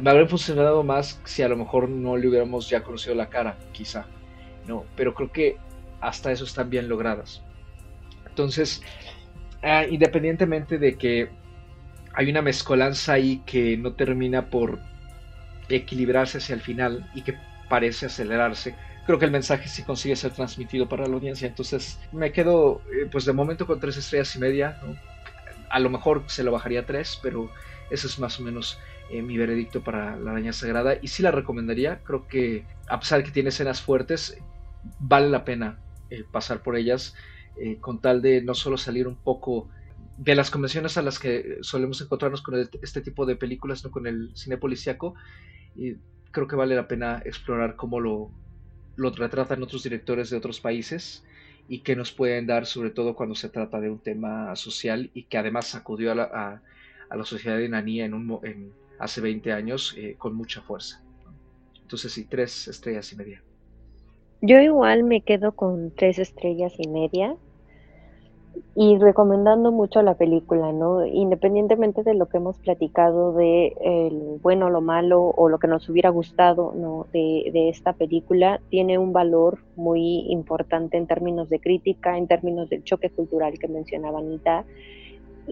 [0.00, 3.56] me habrían funcionado más si a lo mejor no le hubiéramos ya conocido la cara,
[3.72, 4.06] quizá.
[4.66, 4.84] ¿no?
[4.94, 5.56] Pero creo que
[6.00, 7.42] hasta eso están bien logradas.
[8.26, 8.82] Entonces,
[9.62, 11.30] ah, independientemente de que
[12.14, 14.78] hay una mezcolanza ahí que no termina por
[15.68, 17.34] equilibrarse hacia el final y que
[17.68, 18.74] parece acelerarse,
[19.08, 21.48] creo que el mensaje sí consigue ser transmitido para la audiencia.
[21.48, 24.78] Entonces, me quedo, eh, pues de momento con tres estrellas y media.
[25.70, 27.50] A lo mejor se lo bajaría a tres, pero
[27.90, 28.78] ese es más o menos
[29.10, 30.98] eh, mi veredicto para La Araña Sagrada.
[31.00, 32.00] Y sí la recomendaría.
[32.04, 34.36] Creo que, a pesar de que tiene escenas fuertes,
[34.98, 35.78] vale la pena
[36.10, 37.14] eh, pasar por ellas
[37.80, 39.68] con tal de no solo salir un poco
[40.16, 44.06] de las convenciones a las que solemos encontrarnos con este tipo de películas, no con
[44.06, 45.14] el cine policíaco.
[45.74, 45.94] Y
[46.30, 48.30] creo que vale la pena explorar cómo lo,
[48.98, 51.24] lo retratan otros directores de otros países
[51.68, 55.22] y que nos pueden dar, sobre todo cuando se trata de un tema social y
[55.22, 56.60] que además sacudió a la,
[57.08, 61.00] a, la sociedad iraní en un, en, hace 20 años eh, con mucha fuerza.
[61.80, 63.42] Entonces sí, tres estrellas y media.
[64.40, 67.36] Yo igual me quedo con tres estrellas y media
[68.74, 71.04] y recomendando mucho la película, ¿no?
[71.04, 75.88] Independientemente de lo que hemos platicado de el bueno, lo malo o lo que nos
[75.88, 77.06] hubiera gustado, ¿no?
[77.12, 82.70] De, de, esta película, tiene un valor muy importante en términos de crítica, en términos
[82.70, 84.64] del choque cultural que mencionaba Anita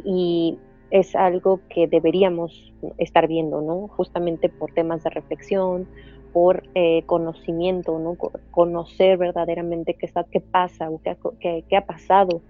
[0.04, 0.58] y
[0.90, 3.88] es algo que deberíamos estar viendo, ¿no?
[3.88, 5.88] Justamente por temas de reflexión,
[6.36, 8.14] por eh, conocimiento, ¿no?
[8.50, 12.42] conocer verdaderamente qué, está, qué pasa o qué, ha pasado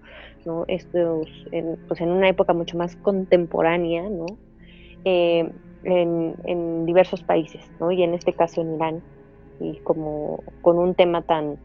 [0.45, 0.65] ¿no?
[0.67, 4.25] Estos, en, pues en una época mucho más contemporánea ¿no?
[5.05, 5.49] Eh,
[5.85, 7.89] en, diversos países ¿no?
[7.93, 9.01] y en este caso en Irán
[9.61, 11.55] y como con un tema tan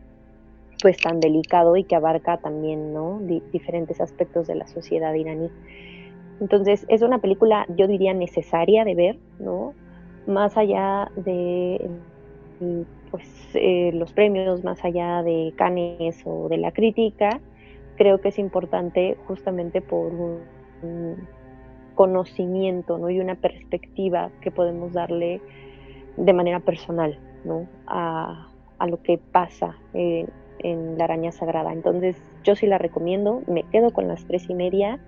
[0.81, 3.19] pues tan delicado y que abarca también ¿no?
[3.51, 5.51] diferentes aspectos de la sociedad iraní.
[6.41, 9.75] Entonces es una película, yo diría, necesaria de ver, ¿no?
[10.29, 11.91] Más allá de
[13.11, 17.41] pues, eh, los premios más allá de Cannes o de la crítica,
[17.97, 21.43] creo que es importante justamente por un,
[21.95, 23.11] conocimiento ¿no?
[23.11, 25.41] y una perspectiva que podemos darle
[26.17, 27.69] de manera personal ¿no?
[27.87, 28.49] a,
[28.79, 31.73] a lo que pasa en La Araña Sagrada.
[31.73, 34.99] Entonces yo sí la recomiendo, me quedo con las tres y media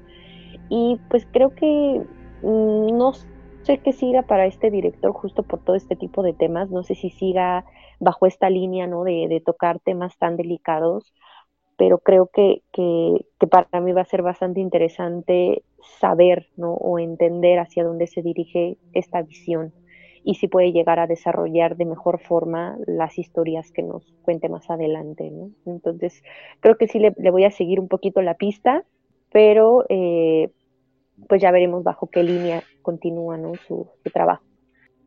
[0.69, 2.03] y pues creo que
[2.43, 3.13] mm, no
[3.65, 6.95] sé qué siga para este director justo por todo este tipo de temas, no sé
[6.95, 7.65] si siga
[8.01, 9.05] bajo esta línea ¿no?
[9.05, 11.15] de, de tocar temas tan delicados,
[11.77, 15.63] pero creo que, que, que, para mí va a ser bastante interesante
[16.01, 16.75] saber ¿no?
[16.75, 19.73] o entender hacia dónde se dirige esta visión
[20.23, 24.71] y si puede llegar a desarrollar de mejor forma las historias que nos cuente más
[24.71, 25.31] adelante.
[25.31, 25.51] ¿no?
[25.67, 26.23] Entonces,
[26.61, 28.85] creo que sí le, le, voy a seguir un poquito la pista,
[29.31, 30.51] pero eh,
[31.29, 33.55] pues ya veremos bajo qué línea continúa ¿no?
[33.67, 34.45] su, su trabajo.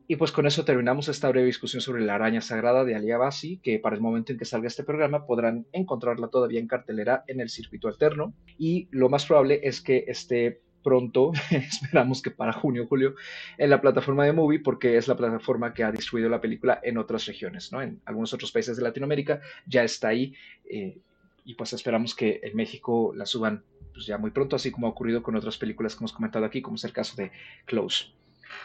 [0.09, 3.57] Y pues con eso terminamos esta breve discusión sobre la araña sagrada de Ali Abasi,
[3.57, 7.41] que para el momento en que salga este programa podrán encontrarla todavía en cartelera en
[7.41, 8.33] el circuito alterno.
[8.57, 13.15] Y lo más probable es que esté pronto, esperamos que para junio o julio,
[13.57, 16.97] en la plataforma de Movie, porque es la plataforma que ha distribuido la película en
[16.97, 17.81] otras regiones, ¿no?
[17.81, 20.33] En algunos otros países de Latinoamérica ya está ahí.
[20.63, 21.01] Eh,
[21.43, 23.65] y pues esperamos que en México la suban
[23.97, 26.61] pues, ya muy pronto, así como ha ocurrido con otras películas que hemos comentado aquí,
[26.61, 27.31] como es el caso de
[27.65, 28.05] Close.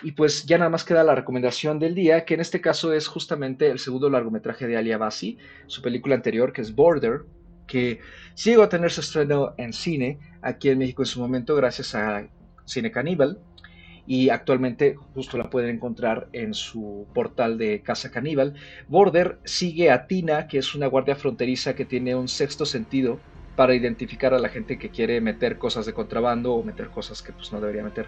[0.02, 3.08] Y pues ya nada más queda la recomendación del día, que en este caso es
[3.08, 7.22] justamente el segundo largometraje de Ali Abasi, su película anterior, que es Border,
[7.66, 8.00] que
[8.44, 12.28] llegó a tener su estreno en cine aquí en México en su momento gracias a
[12.66, 13.40] Cine Caníbal
[14.06, 18.54] y actualmente justo la pueden encontrar en su portal de Casa Caníbal.
[18.88, 23.20] Border sigue a Tina, que es una guardia fronteriza que tiene un sexto sentido
[23.56, 27.32] para identificar a la gente que quiere meter cosas de contrabando o meter cosas que
[27.32, 28.06] pues no debería meter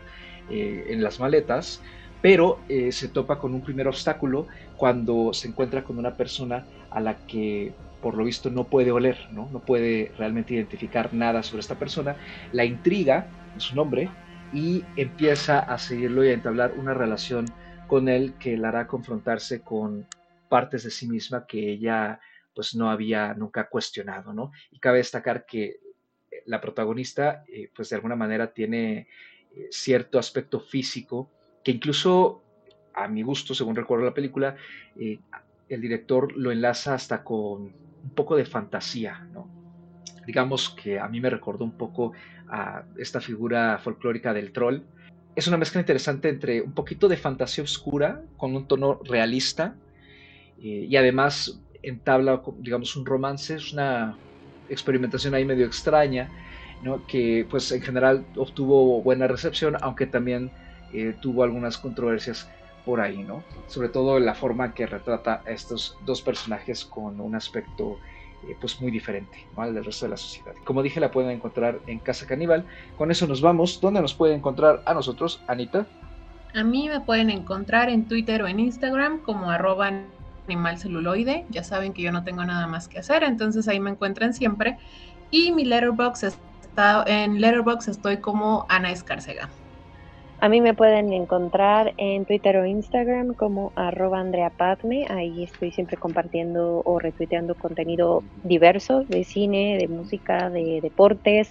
[0.51, 1.83] eh, en las maletas,
[2.23, 7.01] pero eh, se topa con un primer obstáculo cuando se encuentra con una persona a
[7.01, 9.49] la que por lo visto no puede oler, ¿no?
[9.53, 12.17] no puede realmente identificar nada sobre esta persona,
[12.53, 13.27] la intriga,
[13.57, 14.11] su nombre,
[14.53, 17.47] y empieza a seguirlo y a entablar una relación
[17.87, 20.07] con él que la hará confrontarse con
[20.49, 22.21] partes de sí misma que ella
[22.55, 24.53] pues no había nunca cuestionado, ¿no?
[24.71, 25.81] Y cabe destacar que
[26.47, 29.09] la protagonista eh, pues de alguna manera tiene
[29.55, 31.31] eh, cierto aspecto físico
[31.63, 32.43] que incluso
[32.95, 34.57] a mi gusto, según recuerdo la película,
[34.99, 35.19] eh,
[35.69, 39.49] el director lo enlaza hasta con un poco de fantasía, ¿no?
[40.27, 42.13] Digamos que a mí me recordó un poco
[42.49, 44.83] a esta figura folclórica del troll.
[45.35, 49.77] Es una mezcla interesante entre un poquito de fantasía oscura con un tono realista
[50.59, 53.55] eh, y además entabla, digamos, un romance.
[53.55, 54.17] Es una
[54.69, 56.29] experimentación ahí medio extraña,
[56.83, 57.07] ¿no?
[57.07, 60.51] que pues en general obtuvo buena recepción, aunque también
[60.93, 62.49] eh, tuvo algunas controversias
[62.85, 63.43] por ahí, ¿no?
[63.67, 67.99] Sobre todo la forma que retrata a estos dos personajes con un aspecto
[68.47, 69.63] eh, pues muy diferente ¿no?
[69.63, 70.53] al del resto de la sociedad.
[70.65, 72.65] Como dije, la pueden encontrar en Casa Caníbal.
[72.99, 73.81] Con eso nos vamos.
[73.81, 75.87] ¿Dónde nos pueden encontrar a nosotros, Anita?
[76.55, 79.91] A mí me pueden encontrar en Twitter o en Instagram como arroba
[80.47, 81.47] animal celuloide.
[81.51, 84.77] Ya saben que yo no tengo nada más que hacer, entonces ahí me encuentran siempre.
[85.31, 89.49] Y mi letterbox está en letterbox estoy como Ana Escarcega.
[90.41, 95.07] A mí me pueden encontrar en Twitter o Instagram como arroba Andrea Padme.
[95.09, 101.49] Ahí estoy siempre compartiendo o retuiteando contenido diverso de cine, de música, de deportes,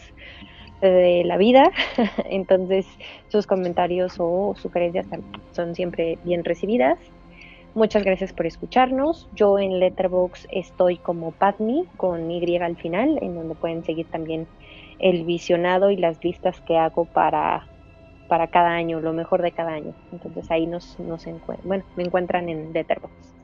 [0.80, 1.72] de la vida.
[2.30, 2.86] Entonces
[3.30, 5.08] sus comentarios o sugerencias
[5.54, 7.00] son siempre bien recibidas.
[7.76, 9.28] Muchas gracias por escucharnos.
[9.34, 14.48] Yo en Letterbox estoy como Padme con Y al final, en donde pueden seguir también
[15.00, 17.68] el visionado y las listas que hago para
[18.28, 19.94] para cada año, lo mejor de cada año.
[20.12, 23.36] Entonces ahí nos, nos encuentran, bueno, me encuentran en Letterboxd.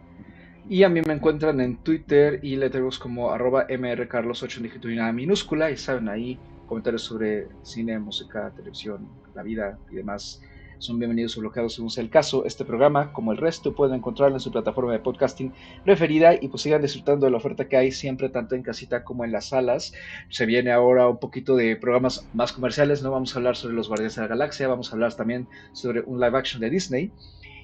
[0.68, 5.72] Y a mí me encuentran en Twitter y Letterboxd como arroba mrcarlos8 en una minúscula.
[5.72, 10.42] Y saben ahí comentarios sobre cine, música, televisión, la vida y demás
[10.80, 12.46] son bienvenidos o bloqueados según sea el caso.
[12.46, 15.54] Este programa, como el resto, pueden encontrarlo en su plataforma de podcasting
[15.84, 19.26] preferida y pues sigan disfrutando de la oferta que hay siempre tanto en casita como
[19.26, 19.94] en las salas.
[20.30, 23.90] Se viene ahora un poquito de programas más comerciales, no vamos a hablar sobre los
[23.90, 27.12] Guardianes de la Galaxia, vamos a hablar también sobre un live action de Disney.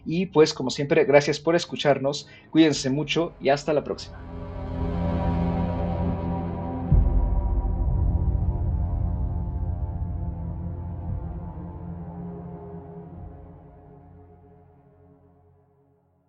[0.05, 4.19] Y pues como siempre, gracias por escucharnos, cuídense mucho y hasta la próxima.